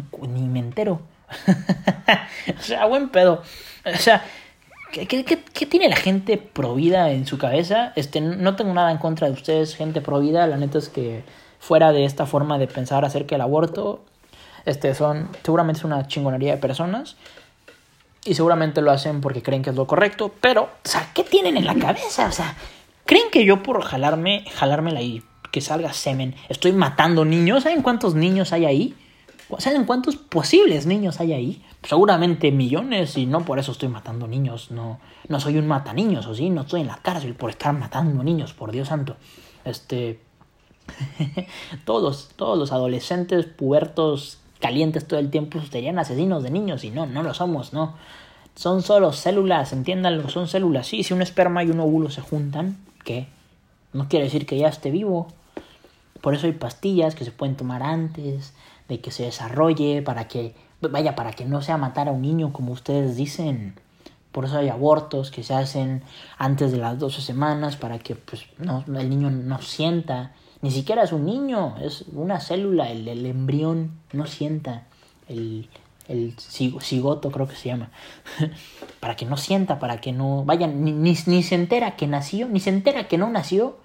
me 0.47 0.59
entero. 0.59 1.01
o 2.59 2.61
sea, 2.61 2.85
buen 2.85 3.09
pedo. 3.09 3.41
O 3.85 3.97
sea, 3.97 4.23
¿qué, 4.91 5.07
qué, 5.07 5.23
qué, 5.23 5.65
tiene 5.65 5.89
la 5.89 5.95
gente 5.95 6.37
provida 6.37 7.11
en 7.11 7.25
su 7.25 7.37
cabeza? 7.37 7.93
Este, 7.95 8.21
no 8.21 8.55
tengo 8.55 8.73
nada 8.73 8.91
en 8.91 8.97
contra 8.97 9.27
de 9.27 9.33
ustedes, 9.33 9.75
gente 9.75 10.01
provida. 10.01 10.47
La 10.47 10.57
neta 10.57 10.77
es 10.77 10.89
que 10.89 11.23
fuera 11.59 11.91
de 11.91 12.05
esta 12.05 12.25
forma 12.25 12.57
de 12.57 12.67
pensar 12.67 13.05
acerca 13.05 13.35
del 13.35 13.41
aborto, 13.41 14.03
este, 14.65 14.93
son, 14.93 15.29
seguramente 15.43 15.79
es 15.79 15.85
una 15.85 16.07
chingonería 16.07 16.53
de 16.53 16.57
personas. 16.57 17.17
Y 18.23 18.35
seguramente 18.35 18.81
lo 18.81 18.91
hacen 18.91 19.19
porque 19.19 19.41
creen 19.41 19.63
que 19.63 19.71
es 19.71 19.75
lo 19.75 19.87
correcto. 19.87 20.31
Pero, 20.41 20.63
o 20.63 20.69
sea, 20.87 21.09
¿qué 21.13 21.23
tienen 21.23 21.57
en 21.57 21.65
la 21.65 21.75
cabeza? 21.75 22.27
O 22.27 22.31
sea, 22.31 22.55
¿creen 23.05 23.25
que 23.31 23.45
yo 23.45 23.63
por 23.63 23.81
jalarme, 23.81 24.45
jalármela 24.53 25.01
y 25.01 25.23
que 25.51 25.61
salga 25.61 25.91
semen, 25.93 26.35
estoy 26.47 26.71
matando 26.71 27.25
niños? 27.25 27.63
¿Saben 27.63 27.81
cuántos 27.81 28.13
niños 28.13 28.53
hay 28.53 28.65
ahí? 28.65 28.95
¿Saben 29.57 29.85
cuántos 29.85 30.15
posibles 30.15 30.85
niños 30.85 31.19
hay 31.19 31.33
ahí? 31.33 31.65
Seguramente 31.83 32.51
millones 32.51 33.17
y 33.17 33.25
no 33.25 33.43
por 33.43 33.59
eso 33.59 33.71
estoy 33.71 33.89
matando 33.89 34.27
niños. 34.27 34.71
No, 34.71 34.99
no 35.27 35.39
soy 35.39 35.57
un 35.57 35.67
mata 35.67 35.93
niños, 35.93 36.25
o 36.27 36.35
sí, 36.35 36.49
no 36.49 36.61
estoy 36.61 36.81
en 36.81 36.87
la 36.87 36.97
cárcel 36.97 37.35
por 37.35 37.49
estar 37.49 37.73
matando 37.73 38.23
niños, 38.23 38.53
por 38.53 38.71
Dios 38.71 38.87
santo. 38.87 39.17
Este. 39.65 40.19
todos, 41.85 42.31
todos 42.35 42.57
los 42.57 42.71
adolescentes 42.71 43.45
pubertos 43.45 44.40
calientes 44.61 45.05
todo 45.05 45.19
el 45.19 45.29
tiempo 45.29 45.59
serían 45.69 45.99
asesinos 45.99 46.43
de 46.43 46.51
niños 46.51 46.85
y 46.85 46.91
no, 46.91 47.05
no 47.05 47.23
lo 47.23 47.33
somos, 47.33 47.73
no. 47.73 47.95
Son 48.55 48.81
solo 48.81 49.11
células, 49.11 49.73
entiéndanlo, 49.73 50.29
son 50.29 50.47
células. 50.47 50.87
Sí, 50.87 51.03
si 51.03 51.13
un 51.13 51.21
esperma 51.21 51.63
y 51.63 51.69
un 51.69 51.79
óvulo 51.79 52.09
se 52.09 52.21
juntan, 52.21 52.77
¿qué? 53.03 53.27
No 53.93 54.07
quiere 54.07 54.25
decir 54.25 54.45
que 54.45 54.57
ya 54.57 54.67
esté 54.67 54.91
vivo. 54.91 55.27
Por 56.21 56.35
eso 56.35 56.47
hay 56.47 56.53
pastillas 56.53 57.15
que 57.15 57.25
se 57.25 57.31
pueden 57.31 57.55
tomar 57.55 57.81
antes 57.83 58.53
de 58.87 58.99
que 58.99 59.11
se 59.11 59.23
desarrolle, 59.23 60.01
para 60.01 60.27
que, 60.27 60.53
vaya, 60.81 61.15
para 61.15 61.33
que 61.33 61.45
no 61.45 61.61
sea 61.61 61.77
matar 61.77 62.07
a 62.07 62.11
un 62.11 62.21
niño 62.21 62.53
como 62.53 62.73
ustedes 62.73 63.15
dicen. 63.15 63.75
Por 64.31 64.45
eso 64.45 64.57
hay 64.57 64.69
abortos 64.69 65.31
que 65.31 65.43
se 65.43 65.53
hacen 65.53 66.03
antes 66.37 66.71
de 66.71 66.77
las 66.77 66.99
12 66.99 67.21
semanas 67.21 67.75
para 67.75 67.99
que 67.99 68.15
pues, 68.15 68.45
no, 68.57 68.83
el 68.87 69.09
niño 69.09 69.29
no 69.29 69.61
sienta. 69.61 70.33
Ni 70.61 70.71
siquiera 70.71 71.03
es 71.03 71.11
un 71.11 71.25
niño, 71.25 71.75
es 71.81 72.05
una 72.13 72.39
célula, 72.39 72.91
el, 72.91 73.07
el 73.07 73.25
embrión 73.25 73.99
no 74.13 74.27
sienta. 74.27 74.87
El, 75.27 75.69
el 76.07 76.35
cigoto 76.37 77.31
creo 77.31 77.47
que 77.47 77.55
se 77.55 77.69
llama. 77.69 77.89
para 78.99 79.15
que 79.15 79.25
no 79.25 79.37
sienta, 79.37 79.79
para 79.79 80.01
que 80.01 80.11
no... 80.11 80.43
Vaya, 80.45 80.67
ni, 80.67 80.91
ni, 80.91 81.17
ni, 81.25 81.43
se 81.43 81.55
entera 81.55 81.95
que 81.95 82.07
nació, 82.07 82.47
ni 82.47 82.59
se 82.59 82.69
entera 82.69 83.07
que 83.07 83.17
no 83.17 83.29
nació. 83.29 83.77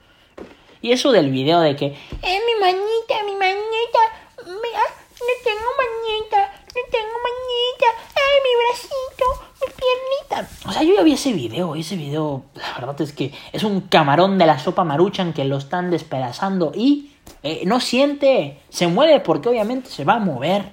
Y 0.83 0.93
eso 0.93 1.12
del 1.12 1.31
video 1.31 1.61
de 1.61 1.77
que... 1.77 1.87
Eh, 1.87 2.41
mi 2.47 2.61
manita, 2.61 3.23
mi 3.25 3.35
manita, 3.37 3.99
mira, 4.45 4.83
no 5.21 5.35
tengo 5.45 5.71
manita, 5.83 6.53
no 6.67 6.83
tengo 6.91 7.17
manita, 7.29 7.87
ay, 8.15 8.37
mi 8.45 8.53
bracito, 8.65 9.45
O 10.66 10.72
sea, 10.72 10.83
yo 10.83 10.94
ya 10.94 11.03
vi 11.03 11.12
ese 11.12 11.33
video, 11.33 11.75
ese 11.77 11.96
video, 11.96 12.44
la 12.55 12.75
verdad 12.75 13.01
es 13.01 13.12
que 13.12 13.33
es 13.53 13.64
un 13.64 13.81
camarón 13.83 14.38
de 14.38 14.46
la 14.46 14.59
sopa 14.59 14.85
maruchan 14.85 15.33
que 15.33 15.44
lo 15.44 15.57
están 15.57 15.90
despedazando 15.90 16.72
y 16.75 17.12
eh, 17.42 17.62
no 17.66 17.81
siente, 17.81 18.61
se 18.68 18.87
mueve 18.87 19.20
porque 19.20 19.49
obviamente 19.49 19.88
se 19.90 20.05
va 20.05 20.14
a 20.14 20.18
mover. 20.18 20.72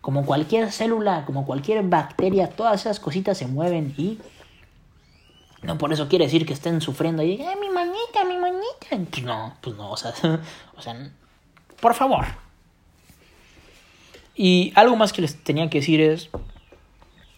Como 0.00 0.24
cualquier 0.24 0.72
célula, 0.72 1.24
como 1.26 1.44
cualquier 1.44 1.82
bacteria, 1.82 2.48
todas 2.48 2.80
esas 2.80 3.00
cositas 3.00 3.36
se 3.36 3.46
mueven 3.46 3.94
y 3.98 4.18
no 5.62 5.76
por 5.76 5.92
eso 5.92 6.08
quiere 6.08 6.26
decir 6.26 6.46
que 6.46 6.52
estén 6.52 6.80
sufriendo 6.80 7.22
y 7.22 7.42
ay, 7.42 7.56
mi 7.60 7.68
manita, 7.68 8.24
mi 8.24 8.38
manita. 8.38 9.10
Pues 9.10 9.22
no, 9.24 9.54
pues 9.60 9.76
no, 9.76 9.90
o 9.90 9.96
sea, 9.96 10.12
o 10.76 10.82
sea, 10.82 11.10
por 11.80 11.94
favor, 11.94 12.26
y 14.38 14.72
algo 14.76 14.94
más 14.94 15.12
que 15.12 15.20
les 15.20 15.42
tenía 15.42 15.68
que 15.68 15.78
decir 15.78 16.00
es, 16.00 16.30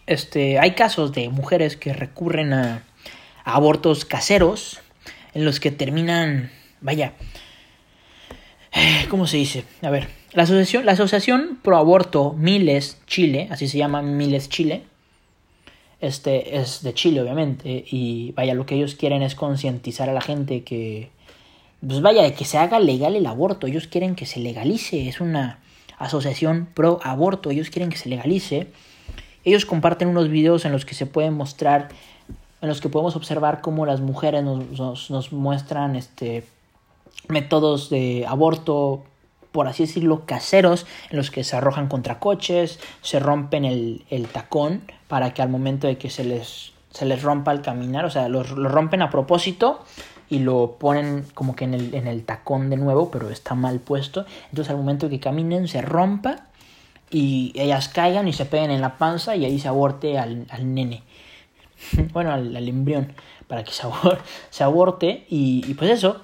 este, 0.07 0.59
hay 0.59 0.71
casos 0.71 1.11
de 1.13 1.29
mujeres 1.29 1.77
que 1.77 1.93
recurren 1.93 2.53
a, 2.53 2.83
abortos 3.43 4.05
caseros 4.05 4.79
en 5.33 5.45
los 5.45 5.59
que 5.59 5.71
terminan, 5.71 6.51
vaya, 6.81 7.13
¿cómo 9.09 9.27
se 9.27 9.37
dice? 9.37 9.63
A 9.81 9.89
ver, 9.89 10.07
la 10.33 10.43
asociación, 10.43 10.85
la 10.85 10.93
asociación 10.93 11.59
pro 11.61 11.77
aborto 11.77 12.33
Miles 12.33 12.99
Chile, 13.07 13.47
así 13.51 13.67
se 13.67 13.77
llama 13.77 14.01
Miles 14.01 14.49
Chile, 14.49 14.83
este 15.99 16.57
es 16.57 16.81
de 16.81 16.93
Chile 16.93 17.21
obviamente 17.21 17.85
y 17.89 18.31
vaya, 18.31 18.55
lo 18.55 18.65
que 18.65 18.75
ellos 18.75 18.95
quieren 18.95 19.21
es 19.21 19.35
concientizar 19.35 20.09
a 20.09 20.13
la 20.13 20.21
gente 20.21 20.63
que, 20.63 21.09
pues 21.85 22.01
vaya, 22.01 22.23
de 22.23 22.33
que 22.33 22.45
se 22.45 22.57
haga 22.57 22.79
legal 22.79 23.15
el 23.15 23.25
aborto, 23.25 23.67
ellos 23.67 23.87
quieren 23.87 24.15
que 24.15 24.25
se 24.25 24.39
legalice, 24.39 25.07
es 25.07 25.21
una 25.21 25.59
asociación 25.97 26.67
pro 26.73 26.99
aborto, 27.03 27.51
ellos 27.51 27.69
quieren 27.69 27.89
que 27.89 27.97
se 27.97 28.09
legalice. 28.09 28.67
Ellos 29.43 29.65
comparten 29.65 30.07
unos 30.07 30.29
videos 30.29 30.65
en 30.65 30.71
los 30.71 30.85
que 30.85 30.95
se 30.95 31.05
pueden 31.05 31.33
mostrar, 31.33 31.89
en 32.61 32.69
los 32.69 32.81
que 32.81 32.89
podemos 32.89 33.15
observar 33.15 33.61
cómo 33.61 33.85
las 33.85 34.01
mujeres 34.01 34.43
nos, 34.43 35.09
nos, 35.09 35.31
muestran 35.31 35.95
este, 35.95 36.45
métodos 37.27 37.89
de 37.89 38.25
aborto, 38.27 39.03
por 39.51 39.67
así 39.67 39.83
decirlo, 39.83 40.25
caseros, 40.25 40.85
en 41.09 41.17
los 41.17 41.31
que 41.31 41.43
se 41.43 41.55
arrojan 41.55 41.87
contra 41.87 42.19
coches, 42.19 42.79
se 43.01 43.19
rompen 43.19 43.65
el, 43.65 44.05
el 44.09 44.27
tacón 44.27 44.81
para 45.07 45.33
que 45.33 45.41
al 45.41 45.49
momento 45.49 45.87
de 45.87 45.97
que 45.97 46.09
se 46.09 46.23
les, 46.23 46.73
se 46.91 47.05
les 47.05 47.23
rompa 47.23 47.51
al 47.51 47.61
caminar, 47.61 48.05
o 48.05 48.09
sea, 48.11 48.29
lo, 48.29 48.43
lo 48.43 48.69
rompen 48.69 49.01
a 49.01 49.09
propósito 49.09 49.83
y 50.29 50.39
lo 50.39 50.77
ponen 50.79 51.25
como 51.33 51.57
que 51.57 51.65
en 51.65 51.73
el, 51.73 51.93
en 51.93 52.07
el 52.07 52.23
tacón 52.23 52.69
de 52.69 52.77
nuevo, 52.77 53.11
pero 53.11 53.29
está 53.29 53.53
mal 53.53 53.79
puesto. 53.79 54.25
Entonces 54.49 54.71
al 54.71 54.77
momento 54.77 55.09
que 55.09 55.19
caminen 55.19 55.67
se 55.67 55.81
rompa 55.81 56.45
y 57.11 57.51
ellas 57.55 57.89
caigan 57.89 58.27
y 58.27 58.33
se 58.33 58.45
peguen 58.45 58.71
en 58.71 58.81
la 58.81 58.97
panza 58.97 59.35
y 59.35 59.45
ahí 59.45 59.59
se 59.59 59.67
aborte 59.67 60.17
al, 60.17 60.47
al 60.49 60.73
nene. 60.73 61.03
bueno, 62.13 62.31
al, 62.31 62.55
al, 62.55 62.67
embrión, 62.67 63.13
para 63.47 63.63
que 63.63 63.71
se, 63.71 63.83
abor 63.83 64.19
se 64.49 64.63
aborte 64.63 65.25
y, 65.29 65.73
pues 65.75 65.91
eso. 65.91 66.21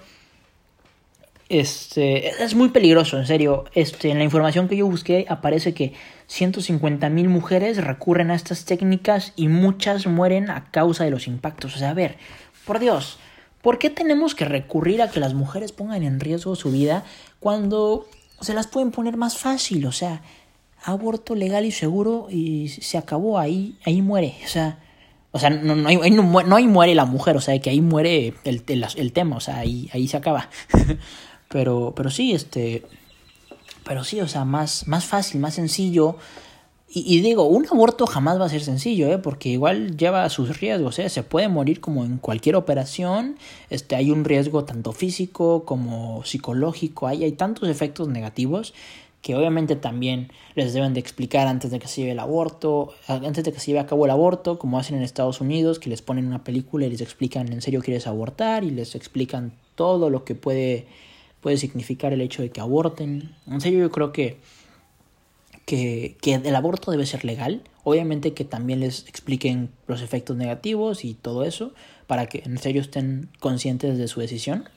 Este, 1.50 2.44
es 2.44 2.56
muy 2.56 2.70
peligroso, 2.70 3.18
en 3.18 3.26
serio. 3.26 3.66
Este, 3.74 4.10
en 4.10 4.18
la 4.18 4.26
información 4.26 4.68
que 4.68 4.76
yo 4.76 4.86
busqué 4.88 5.26
aparece 5.30 5.74
que 5.74 5.94
150 6.28 7.08
mil 7.10 7.30
mujeres 7.30 7.84
recurren 7.84 8.32
a 8.32 8.36
estas 8.36 8.66
técnicas 8.66 9.32
y 9.38 9.48
muchas 9.48 10.08
mueren 10.08 10.50
a 10.50 10.72
causa 10.72 11.06
de 11.06 11.12
los 11.12 11.28
impactos. 11.28 11.76
O 11.76 11.80
sea, 11.80 11.92
a 11.92 11.94
ver, 11.94 12.18
por 12.66 12.80
Dios, 12.80 13.18
¿por 13.62 13.80
qué 13.80 13.90
tenemos 13.90 14.36
que 14.36 14.44
recurrir 14.44 15.02
a 15.02 15.10
que 15.10 15.22
las 15.22 15.34
mujeres 15.34 15.72
pongan 15.72 16.04
en 16.04 16.20
riesgo 16.20 16.56
su 16.56 16.70
vida 16.70 17.06
cuando 17.40 18.08
se 18.42 18.54
las 18.54 18.68
pueden 18.68 18.92
poner 18.92 19.16
más 19.16 19.38
fácil? 19.38 19.86
O 19.86 19.94
sea, 19.94 20.22
aborto 20.88 21.36
legal 21.36 21.66
y 21.66 21.72
seguro 21.72 22.28
y 22.30 22.70
se 22.70 22.98
acabó, 22.98 23.38
ahí, 23.38 23.78
ahí 23.84 24.02
muere. 24.02 24.36
O 24.46 24.48
sea, 24.48 24.80
o 25.32 25.40
sea 25.40 25.50
no, 25.50 25.76
no, 25.76 25.90
ahí, 25.90 26.10
no, 26.12 26.24
no 26.24 26.56
ahí 26.56 26.66
muere 26.66 26.96
la 26.96 27.04
mujer, 27.04 27.36
o 27.36 27.42
sea, 27.42 27.60
que 27.60 27.70
ahí 27.70 27.82
muere 27.82 28.34
el, 28.46 28.64
el, 28.96 29.12
tema, 29.12 29.36
o 29.36 29.40
sea, 29.42 29.58
ahí, 29.58 29.90
ahí 29.92 30.08
se 30.08 30.16
acaba. 30.16 30.50
pero, 31.50 31.94
pero 31.94 32.10
sí, 32.10 32.32
este, 32.32 32.84
pero 33.84 34.06
sí, 34.06 34.22
o 34.22 34.30
sea, 34.30 34.46
más, 34.46 34.88
más 34.88 35.04
fácil, 35.04 35.42
más 35.42 35.56
sencillo. 35.56 36.16
Y, 36.90 37.18
y, 37.18 37.20
digo, 37.20 37.44
un 37.44 37.68
aborto 37.70 38.08
jamás 38.08 38.40
va 38.40 38.46
a 38.46 38.50
ser 38.50 38.62
sencillo, 38.62 39.08
¿eh? 39.12 39.18
porque 39.18 39.50
igual 39.50 39.98
lleva 39.98 40.30
sus 40.30 40.58
riesgos, 40.58 41.00
¿eh? 41.00 41.10
se 41.10 41.22
puede 41.22 41.50
morir 41.50 41.82
como 41.82 42.06
en 42.06 42.18
cualquier 42.18 42.56
operación, 42.56 43.38
este, 43.70 43.98
hay 43.98 44.10
un 44.10 44.24
riesgo 44.24 44.64
tanto 44.64 44.94
físico 44.94 45.66
como 45.66 46.24
psicológico, 46.24 47.08
hay, 47.08 47.26
hay 47.26 47.34
tantos 47.34 47.68
efectos 47.68 48.08
negativos 48.08 48.74
que 49.22 49.36
obviamente 49.36 49.76
también 49.76 50.32
les 50.56 50.74
deben 50.74 50.94
de 50.94 51.00
explicar 51.00 51.48
antes 51.48 51.72
de 51.72 51.80
que 51.80 51.88
se 51.88 52.02
lleve 52.02 52.12
el 52.12 52.20
aborto, 52.20 52.94
antes 53.08 53.44
de 53.44 53.52
que 53.52 53.60
se 53.60 53.68
lleve 53.68 53.80
a 53.80 53.86
cabo 53.86 54.06
el 54.06 54.12
aborto, 54.12 54.60
como 54.60 54.80
hacen 54.80 54.96
en 54.96 55.04
Estados 55.04 55.42
Unidos, 55.42 55.80
que 55.80 55.90
les 55.90 56.02
ponen 56.02 56.28
una 56.28 56.44
película 56.44 56.86
y 56.86 56.90
les 56.90 57.02
explican 57.02 57.52
en 57.52 57.62
serio 57.62 57.82
quieres 57.82 58.08
abortar 58.08 58.64
y 58.64 58.72
les 58.72 58.96
explican 58.96 59.54
todo 59.76 60.10
lo 60.10 60.24
que 60.24 60.36
puede, 60.36 60.88
puede 61.42 61.58
significar 61.58 62.14
el 62.14 62.22
hecho 62.22 62.42
de 62.42 62.52
que 62.52 62.62
aborten. 62.62 63.36
En 63.48 63.62
serio 63.62 63.80
yo 63.80 63.92
creo 63.92 64.12
que, 64.12 64.38
que, 65.66 66.18
que 66.22 66.36
el 66.36 66.56
aborto 66.56 66.92
debe 66.92 67.06
ser 67.06 67.26
legal, 67.26 67.64
obviamente 67.84 68.34
que 68.34 68.46
también 68.46 68.80
les 68.80 69.08
expliquen 69.08 69.72
los 69.88 70.02
efectos 70.02 70.38
negativos 70.38 71.04
y 71.04 71.16
todo 71.16 71.44
eso, 71.44 71.74
para 72.06 72.28
que 72.28 72.44
en 72.46 72.58
serio 72.60 72.82
estén 72.82 73.30
conscientes 73.40 73.98
de 73.98 74.08
su 74.08 74.20
decisión. 74.20 74.70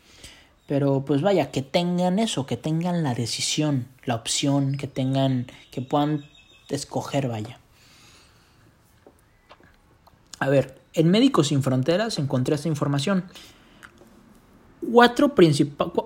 Pero 0.71 1.05
pues 1.05 1.21
vaya, 1.21 1.51
que 1.51 1.63
tengan 1.63 2.21
eso, 2.21 2.47
que 2.47 2.57
tengan 2.57 3.03
la 3.03 3.13
decisión, 3.13 3.89
la 4.05 4.15
opción, 4.15 4.77
que 4.77 4.87
tengan, 4.87 5.49
que 5.73 5.83
puedan 5.83 6.27
escoger, 6.69 7.27
vaya. 7.27 7.59
A 10.39 10.49
ver, 10.49 10.81
en 10.93 11.11
Médicos 11.11 11.49
Sin 11.49 11.65
Fronteras 11.65 12.21
encontré 12.21 12.55
esta 12.55 12.69
información. 12.69 13.25
Cuatro 14.93 15.35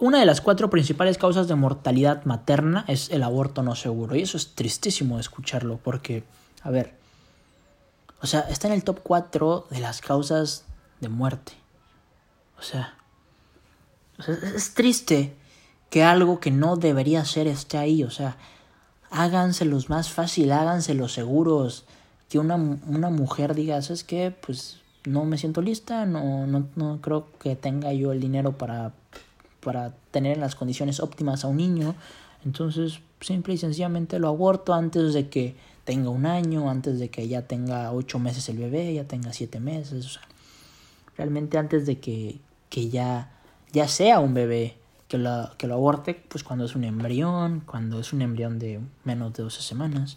una 0.00 0.20
de 0.20 0.24
las 0.24 0.40
cuatro 0.40 0.70
principales 0.70 1.18
causas 1.18 1.46
de 1.46 1.56
mortalidad 1.56 2.24
materna 2.24 2.86
es 2.88 3.10
el 3.10 3.22
aborto 3.22 3.62
no 3.62 3.76
seguro. 3.76 4.16
Y 4.16 4.22
eso 4.22 4.38
es 4.38 4.54
tristísimo 4.54 5.20
escucharlo 5.20 5.76
porque, 5.76 6.24
a 6.62 6.70
ver, 6.70 6.94
o 8.22 8.26
sea, 8.26 8.40
está 8.48 8.68
en 8.68 8.72
el 8.72 8.82
top 8.82 9.00
4 9.02 9.66
de 9.68 9.80
las 9.80 10.00
causas 10.00 10.64
de 11.02 11.10
muerte. 11.10 11.52
O 12.58 12.62
sea, 12.62 12.96
es 14.18 14.74
triste 14.74 15.34
que 15.90 16.02
algo 16.02 16.40
que 16.40 16.50
no 16.50 16.76
debería 16.76 17.24
ser 17.24 17.46
esté 17.46 17.78
ahí. 17.78 18.02
O 18.02 18.10
sea, 18.10 18.36
háganselos 19.10 19.90
más 19.90 20.10
fácil, 20.10 20.52
háganselos 20.52 21.12
seguros. 21.12 21.84
Que 22.28 22.38
una, 22.38 22.56
una 22.56 23.10
mujer 23.10 23.54
diga, 23.54 23.80
¿sabes 23.82 24.02
qué? 24.02 24.34
Pues 24.44 24.80
no 25.04 25.24
me 25.24 25.38
siento 25.38 25.62
lista, 25.62 26.06
no, 26.06 26.46
no, 26.46 26.66
no 26.74 27.00
creo 27.00 27.26
que 27.38 27.56
tenga 27.56 27.92
yo 27.92 28.12
el 28.12 28.20
dinero 28.20 28.56
para, 28.56 28.92
para 29.60 29.94
tener 30.10 30.34
en 30.34 30.40
las 30.40 30.54
condiciones 30.54 31.00
óptimas 31.00 31.44
a 31.44 31.48
un 31.48 31.58
niño. 31.58 31.94
Entonces, 32.44 33.00
simple 33.20 33.54
y 33.54 33.58
sencillamente 33.58 34.18
lo 34.18 34.28
aborto 34.28 34.74
antes 34.74 35.14
de 35.14 35.28
que 35.28 35.54
tenga 35.84 36.10
un 36.10 36.26
año, 36.26 36.70
antes 36.70 36.98
de 36.98 37.10
que 37.10 37.28
ya 37.28 37.42
tenga 37.42 37.92
ocho 37.92 38.18
meses 38.18 38.48
el 38.48 38.58
bebé, 38.58 38.94
ya 38.94 39.04
tenga 39.04 39.32
siete 39.32 39.60
meses. 39.60 40.06
O 40.06 40.08
sea, 40.08 40.22
realmente 41.16 41.58
antes 41.58 41.86
de 41.86 42.00
que, 42.00 42.40
que 42.68 42.88
ya 42.88 43.30
ya 43.74 43.88
sea 43.88 44.20
un 44.20 44.32
bebé 44.32 44.76
que 45.08 45.18
lo, 45.18 45.50
que 45.58 45.66
lo 45.66 45.74
aborte, 45.74 46.14
pues 46.28 46.44
cuando 46.44 46.64
es 46.64 46.74
un 46.76 46.84
embrión, 46.84 47.60
cuando 47.60 48.00
es 48.00 48.12
un 48.12 48.22
embrión 48.22 48.58
de 48.58 48.80
menos 49.02 49.34
de 49.34 49.42
12 49.42 49.60
semanas. 49.60 50.16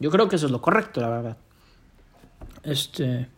Yo 0.00 0.10
creo 0.10 0.28
que 0.28 0.36
eso 0.36 0.46
es 0.46 0.52
lo 0.52 0.60
correcto, 0.60 1.00
la 1.00 1.08
verdad. 1.08 1.36
Este, 2.62 3.28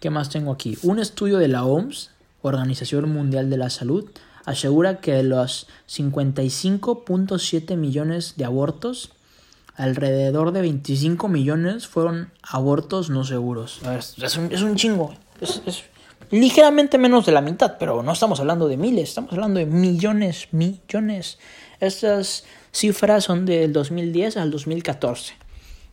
¿qué 0.00 0.10
más 0.10 0.30
tengo 0.30 0.52
aquí? 0.52 0.78
Un 0.82 1.00
estudio 1.00 1.38
de 1.38 1.48
la 1.48 1.64
OMS, 1.64 2.10
Organización 2.40 3.10
Mundial 3.12 3.50
de 3.50 3.58
la 3.58 3.68
Salud, 3.68 4.08
asegura 4.44 5.00
que 5.00 5.12
de 5.12 5.24
los 5.24 5.66
55.7 5.88 7.76
millones 7.76 8.34
de 8.36 8.44
abortos, 8.44 9.10
alrededor 9.74 10.52
de 10.52 10.60
25 10.60 11.28
millones 11.28 11.88
fueron 11.88 12.30
abortos 12.42 13.10
no 13.10 13.24
seguros. 13.24 13.80
Es 14.22 14.36
un, 14.36 14.52
es 14.52 14.62
un 14.62 14.76
chingo. 14.76 15.14
Es, 15.40 15.84
ligeramente 16.30 16.98
menos 16.98 17.26
de 17.26 17.32
la 17.32 17.40
mitad, 17.40 17.76
pero 17.78 18.02
no 18.02 18.12
estamos 18.12 18.40
hablando 18.40 18.68
de 18.68 18.76
miles, 18.76 19.10
estamos 19.10 19.32
hablando 19.32 19.58
de 19.58 19.66
millones, 19.66 20.48
millones. 20.52 21.38
Estas 21.80 22.44
cifras 22.72 23.24
son 23.24 23.46
del 23.46 23.72
2010 23.72 24.36
al 24.36 24.50
2014. 24.50 25.34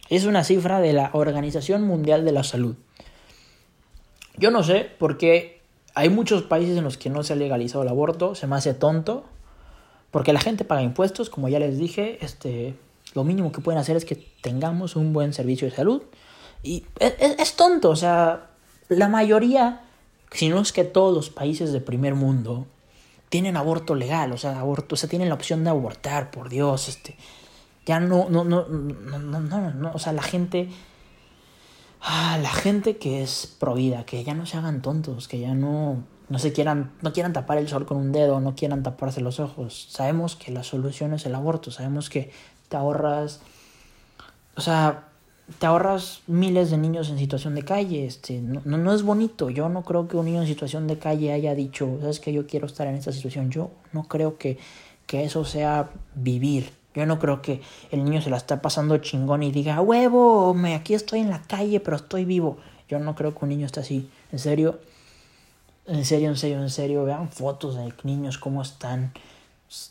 Es 0.09 0.25
una 0.25 0.43
cifra 0.43 0.79
de 0.81 0.93
la 0.93 1.09
Organización 1.13 1.83
Mundial 1.83 2.25
de 2.25 2.31
la 2.31 2.43
Salud. 2.43 2.75
Yo 4.38 4.51
no 4.51 4.63
sé 4.63 4.89
por 4.99 5.17
qué 5.17 5.61
hay 5.93 6.09
muchos 6.09 6.43
países 6.43 6.77
en 6.77 6.83
los 6.83 6.97
que 6.97 7.09
no 7.09 7.23
se 7.23 7.33
ha 7.33 7.35
legalizado 7.38 7.83
el 7.83 7.89
aborto, 7.89 8.35
se 8.35 8.47
me 8.47 8.57
hace 8.57 8.73
tonto, 8.73 9.23
porque 10.11 10.33
la 10.33 10.41
gente 10.41 10.65
paga 10.65 10.81
impuestos, 10.81 11.29
como 11.29 11.47
ya 11.47 11.59
les 11.59 11.77
dije, 11.77 12.17
este, 12.21 12.75
lo 13.13 13.23
mínimo 13.23 13.51
que 13.51 13.61
pueden 13.61 13.79
hacer 13.79 13.95
es 13.95 14.05
que 14.05 14.15
tengamos 14.41 14.95
un 14.95 15.13
buen 15.13 15.33
servicio 15.33 15.69
de 15.69 15.75
salud. 15.75 16.03
Y 16.63 16.83
es, 16.99 17.13
es, 17.19 17.39
es 17.39 17.55
tonto, 17.55 17.89
o 17.89 17.95
sea, 17.95 18.47
la 18.89 19.07
mayoría 19.07 19.84
si 20.35 20.49
no 20.49 20.59
es 20.59 20.73
que 20.73 20.83
todos 20.83 21.13
los 21.13 21.29
países 21.29 21.71
de 21.71 21.79
primer 21.79 22.15
mundo 22.15 22.65
tienen 23.29 23.57
aborto 23.57 23.95
legal, 23.95 24.31
o 24.33 24.37
sea, 24.37 24.59
aborto, 24.59 24.95
o 24.95 24.97
sea, 24.97 25.09
tienen 25.09 25.29
la 25.29 25.35
opción 25.35 25.63
de 25.63 25.69
abortar, 25.69 26.29
por 26.29 26.49
Dios, 26.49 26.89
este, 26.89 27.15
ya 27.85 27.99
no, 27.99 28.29
no, 28.29 28.43
no, 28.43 28.65
no, 28.65 29.19
no, 29.19 29.71
no, 29.71 29.91
o 29.93 29.99
sea, 29.99 30.11
la 30.13 30.23
gente, 30.23 30.69
ah, 32.01 32.37
la 32.41 32.49
gente 32.49 32.97
que 32.97 33.23
es 33.23 33.47
provida, 33.59 34.05
que 34.05 34.23
ya 34.23 34.33
no 34.33 34.45
se 34.45 34.57
hagan 34.57 34.81
tontos, 34.81 35.27
que 35.27 35.39
ya 35.39 35.53
no, 35.53 36.03
no 36.27 36.39
se 36.39 36.51
quieran, 36.51 36.91
no 37.01 37.13
quieran 37.13 37.33
tapar 37.33 37.57
el 37.57 37.69
sol 37.69 37.85
con 37.85 37.97
un 37.97 38.11
dedo, 38.11 38.39
no 38.39 38.55
quieran 38.55 38.83
taparse 38.83 39.21
los 39.21 39.39
ojos. 39.39 39.87
Sabemos 39.89 40.35
que 40.35 40.51
la 40.51 40.63
solución 40.63 41.13
es 41.13 41.25
el 41.25 41.35
aborto, 41.35 41.71
sabemos 41.71 42.09
que 42.09 42.31
te 42.67 42.77
ahorras, 42.77 43.41
o 44.55 44.61
sea, 44.61 45.09
te 45.60 45.65
ahorras 45.65 46.21
miles 46.27 46.71
de 46.71 46.77
niños 46.77 47.10
en 47.10 47.17
situación 47.17 47.55
de 47.55 47.63
calle. 47.63 48.05
Este, 48.05 48.41
no, 48.41 48.62
no, 48.65 48.77
no, 48.77 48.93
es 48.93 49.03
bonito. 49.03 49.49
Yo 49.49 49.69
no 49.69 49.84
creo 49.84 50.08
que 50.08 50.17
un 50.17 50.25
niño 50.25 50.41
en 50.41 50.47
situación 50.47 50.88
de 50.88 50.97
calle 50.97 51.31
haya 51.31 51.53
dicho, 51.53 51.97
sabes 52.01 52.19
que 52.19 52.34
yo 52.34 52.47
quiero 52.47 52.65
estar 52.65 52.88
en 52.88 52.95
esta 52.95 53.12
situación. 53.12 53.51
Yo 53.51 53.71
no 53.93 54.03
creo 54.03 54.38
que, 54.38 54.58
que 55.05 55.23
eso 55.23 55.45
sea 55.45 55.91
vivir. 56.15 56.71
Yo 56.95 57.05
no 57.05 57.19
creo 57.19 57.41
que 57.41 57.62
el 57.91 58.03
niño 58.03 58.21
se 58.21 58.29
la 58.29 58.38
está 58.38 58.62
pasando 58.62 58.97
chingón 58.97 59.43
y 59.43 59.51
diga, 59.51 59.81
huevo, 59.81 60.53
me, 60.53 60.75
aquí 60.75 60.93
estoy 60.93 61.19
en 61.19 61.29
la 61.29 61.41
calle, 61.41 61.79
pero 61.79 61.97
estoy 61.97 62.25
vivo. 62.25 62.58
Yo 62.88 62.99
no 62.99 63.15
creo 63.15 63.36
que 63.36 63.43
un 63.43 63.49
niño 63.49 63.65
esté 63.65 63.81
así. 63.81 64.10
En 64.31 64.39
serio, 64.39 64.79
en 65.88 66.05
serio, 66.05 66.29
en 66.29 66.38
serio, 66.38 66.62
en 66.62 66.69
serio. 66.69 67.03
Vean 67.03 67.29
fotos 67.29 67.75
de 67.75 67.93
niños 68.03 68.38
cómo 68.38 68.62
están 68.62 69.13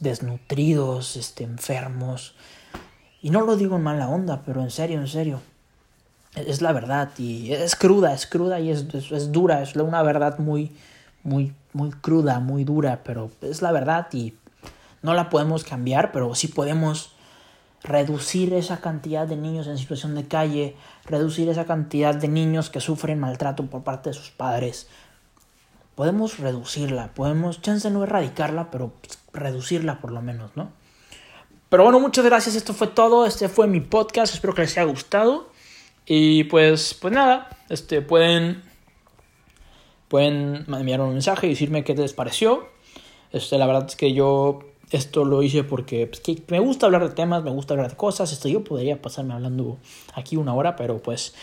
desnutridos, 0.01 1.17
este, 1.17 1.45
enfermos. 1.45 2.35
Y 3.25 3.31
no 3.31 3.41
lo 3.41 3.57
digo 3.57 3.77
en 3.77 3.83
mala 3.83 4.11
onda, 4.11 4.43
pero 4.45 4.61
en 4.61 4.71
serio, 4.71 5.01
en 5.01 5.09
serio. 5.09 5.41
Es 6.35 6.61
la 6.61 6.73
verdad 6.73 7.09
y 7.17 7.55
es 7.55 7.75
cruda, 7.75 8.13
es 8.13 8.27
cruda 8.27 8.61
y 8.61 8.69
es, 8.69 8.85
es, 8.93 9.11
es, 9.11 9.33
dura, 9.33 9.63
es 9.63 9.75
una 9.77 10.03
verdad 10.03 10.39
muy, 10.39 10.77
muy, 11.23 11.55
muy 11.73 11.91
cruda, 11.91 12.39
muy 12.41 12.65
dura, 12.65 13.01
pero 13.03 13.31
es 13.41 13.63
la 13.63 13.73
verdad 13.73 14.09
y 14.13 14.35
no 15.01 15.15
la 15.15 15.31
podemos 15.31 15.65
cambiar, 15.65 16.13
pero 16.13 16.35
sí 16.35 16.49
podemos 16.49 17.15
reducir 17.83 18.53
esa 18.53 18.83
cantidad 18.83 19.27
de 19.27 19.37
niños 19.37 19.69
en 19.69 19.79
situación 19.79 20.15
de 20.15 20.29
calle, 20.29 20.77
reducir 21.07 21.49
esa 21.49 21.65
cantidad 21.65 22.15
de 22.15 22.29
niños 22.29 22.69
que 22.69 22.81
sufren 22.81 23.21
maltrato 23.21 23.65
por 23.65 23.85
parte 23.85 24.11
de 24.11 24.15
sus 24.15 24.33
padres. 24.33 24.87
Podemos 25.95 26.41
reducirla, 26.41 27.09
podemos, 27.15 27.63
chance 27.63 27.91
no 27.91 28.03
erradicarla, 28.03 28.71
pero 28.71 28.93
reducirla 29.33 29.99
por 29.99 30.13
lo 30.13 30.21
menos, 30.21 30.51
¿no? 30.57 30.84
Pero 31.75 31.83
bueno, 31.83 31.99
muchas 31.99 32.25
gracias, 32.25 32.55
esto 32.55 32.73
fue 32.73 32.87
todo, 32.87 33.27
este 33.27 33.49
fue 33.49 33.67
mi 33.67 33.81
podcast, 33.81 34.33
espero 34.33 34.55
que 34.55 34.63
les 34.63 34.79
haya 34.79 34.85
gustado. 34.85 35.49
Y 36.07 36.45
pues, 36.45 36.95
pues 36.95 37.13
nada, 37.13 37.49
este, 37.69 38.01
pueden, 38.01 38.63
pueden 40.07 40.67
enviar 40.73 41.01
un 41.01 41.15
mensaje 41.15 41.49
y 41.49 41.51
decirme 41.51 41.83
qué 41.83 41.97
les 41.97 42.13
pareció. 42.13 42.69
Este, 43.33 43.59
la 43.59 43.67
verdad 43.67 43.87
es 43.89 43.97
que 43.97 44.13
yo 44.13 44.61
esto 44.93 45.25
lo 45.25 45.43
hice 45.43 45.65
porque 45.65 46.07
pues, 46.07 46.23
me 46.47 46.61
gusta 46.61 46.87
hablar 46.87 47.09
de 47.09 47.13
temas, 47.13 47.43
me 47.43 47.51
gusta 47.51 47.75
hablar 47.75 47.91
de 47.91 47.97
cosas. 47.97 48.31
Esto 48.31 48.49
yo 48.49 48.63
podría 48.63 49.03
pasarme 49.03 49.35
hablando 49.35 49.79
aquí 50.15 50.37
una 50.37 50.55
hora, 50.55 50.77
pero 50.77 51.03
pues, 51.03 51.35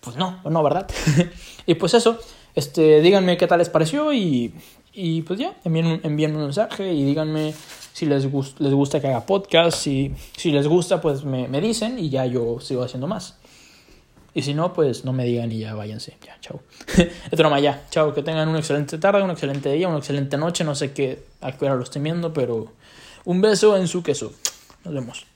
pues 0.00 0.16
no, 0.16 0.40
no, 0.50 0.62
¿verdad? 0.64 0.90
y 1.64 1.74
pues 1.74 1.94
eso, 1.94 2.18
este, 2.56 3.02
díganme 3.02 3.36
qué 3.36 3.46
tal 3.46 3.60
les 3.60 3.68
pareció 3.68 4.12
y, 4.12 4.52
y 4.96 5.20
pues 5.22 5.38
ya, 5.38 5.54
envíen, 5.62 6.00
envíen 6.02 6.34
un 6.34 6.44
mensaje 6.44 6.90
y 6.90 7.04
díganme 7.04 7.54
si 7.92 8.06
les, 8.06 8.30
gust 8.30 8.58
les 8.60 8.72
gusta 8.72 8.98
que 8.98 9.08
haga 9.08 9.26
podcast. 9.26 9.76
Si, 9.78 10.14
si 10.36 10.50
les 10.50 10.66
gusta, 10.66 11.02
pues 11.02 11.22
me, 11.22 11.48
me 11.48 11.60
dicen 11.60 11.98
y 11.98 12.08
ya 12.08 12.24
yo 12.24 12.60
sigo 12.60 12.82
haciendo 12.82 13.06
más. 13.06 13.36
Y 14.32 14.42
si 14.42 14.54
no, 14.54 14.72
pues 14.72 15.04
no 15.04 15.12
me 15.12 15.24
digan 15.24 15.52
y 15.52 15.58
ya 15.58 15.74
váyanse. 15.74 16.16
Ya, 16.24 16.38
chao. 16.40 16.60
es 16.96 17.38
broma, 17.38 17.60
ya. 17.60 17.84
Chao. 17.90 18.14
Que 18.14 18.22
tengan 18.22 18.48
una 18.48 18.58
excelente 18.58 18.96
tarde, 18.96 19.22
un 19.22 19.30
excelente 19.30 19.70
día, 19.70 19.86
una 19.86 19.98
excelente 19.98 20.38
noche. 20.38 20.64
No 20.64 20.74
sé 20.74 20.92
qué, 20.92 21.24
a 21.42 21.52
qué 21.52 21.66
hora 21.66 21.74
lo 21.74 21.82
estén 21.82 22.02
viendo, 22.02 22.32
pero 22.32 22.72
un 23.26 23.40
beso 23.42 23.76
en 23.76 23.88
su 23.88 24.02
queso. 24.02 24.32
Nos 24.84 24.94
vemos. 24.94 25.26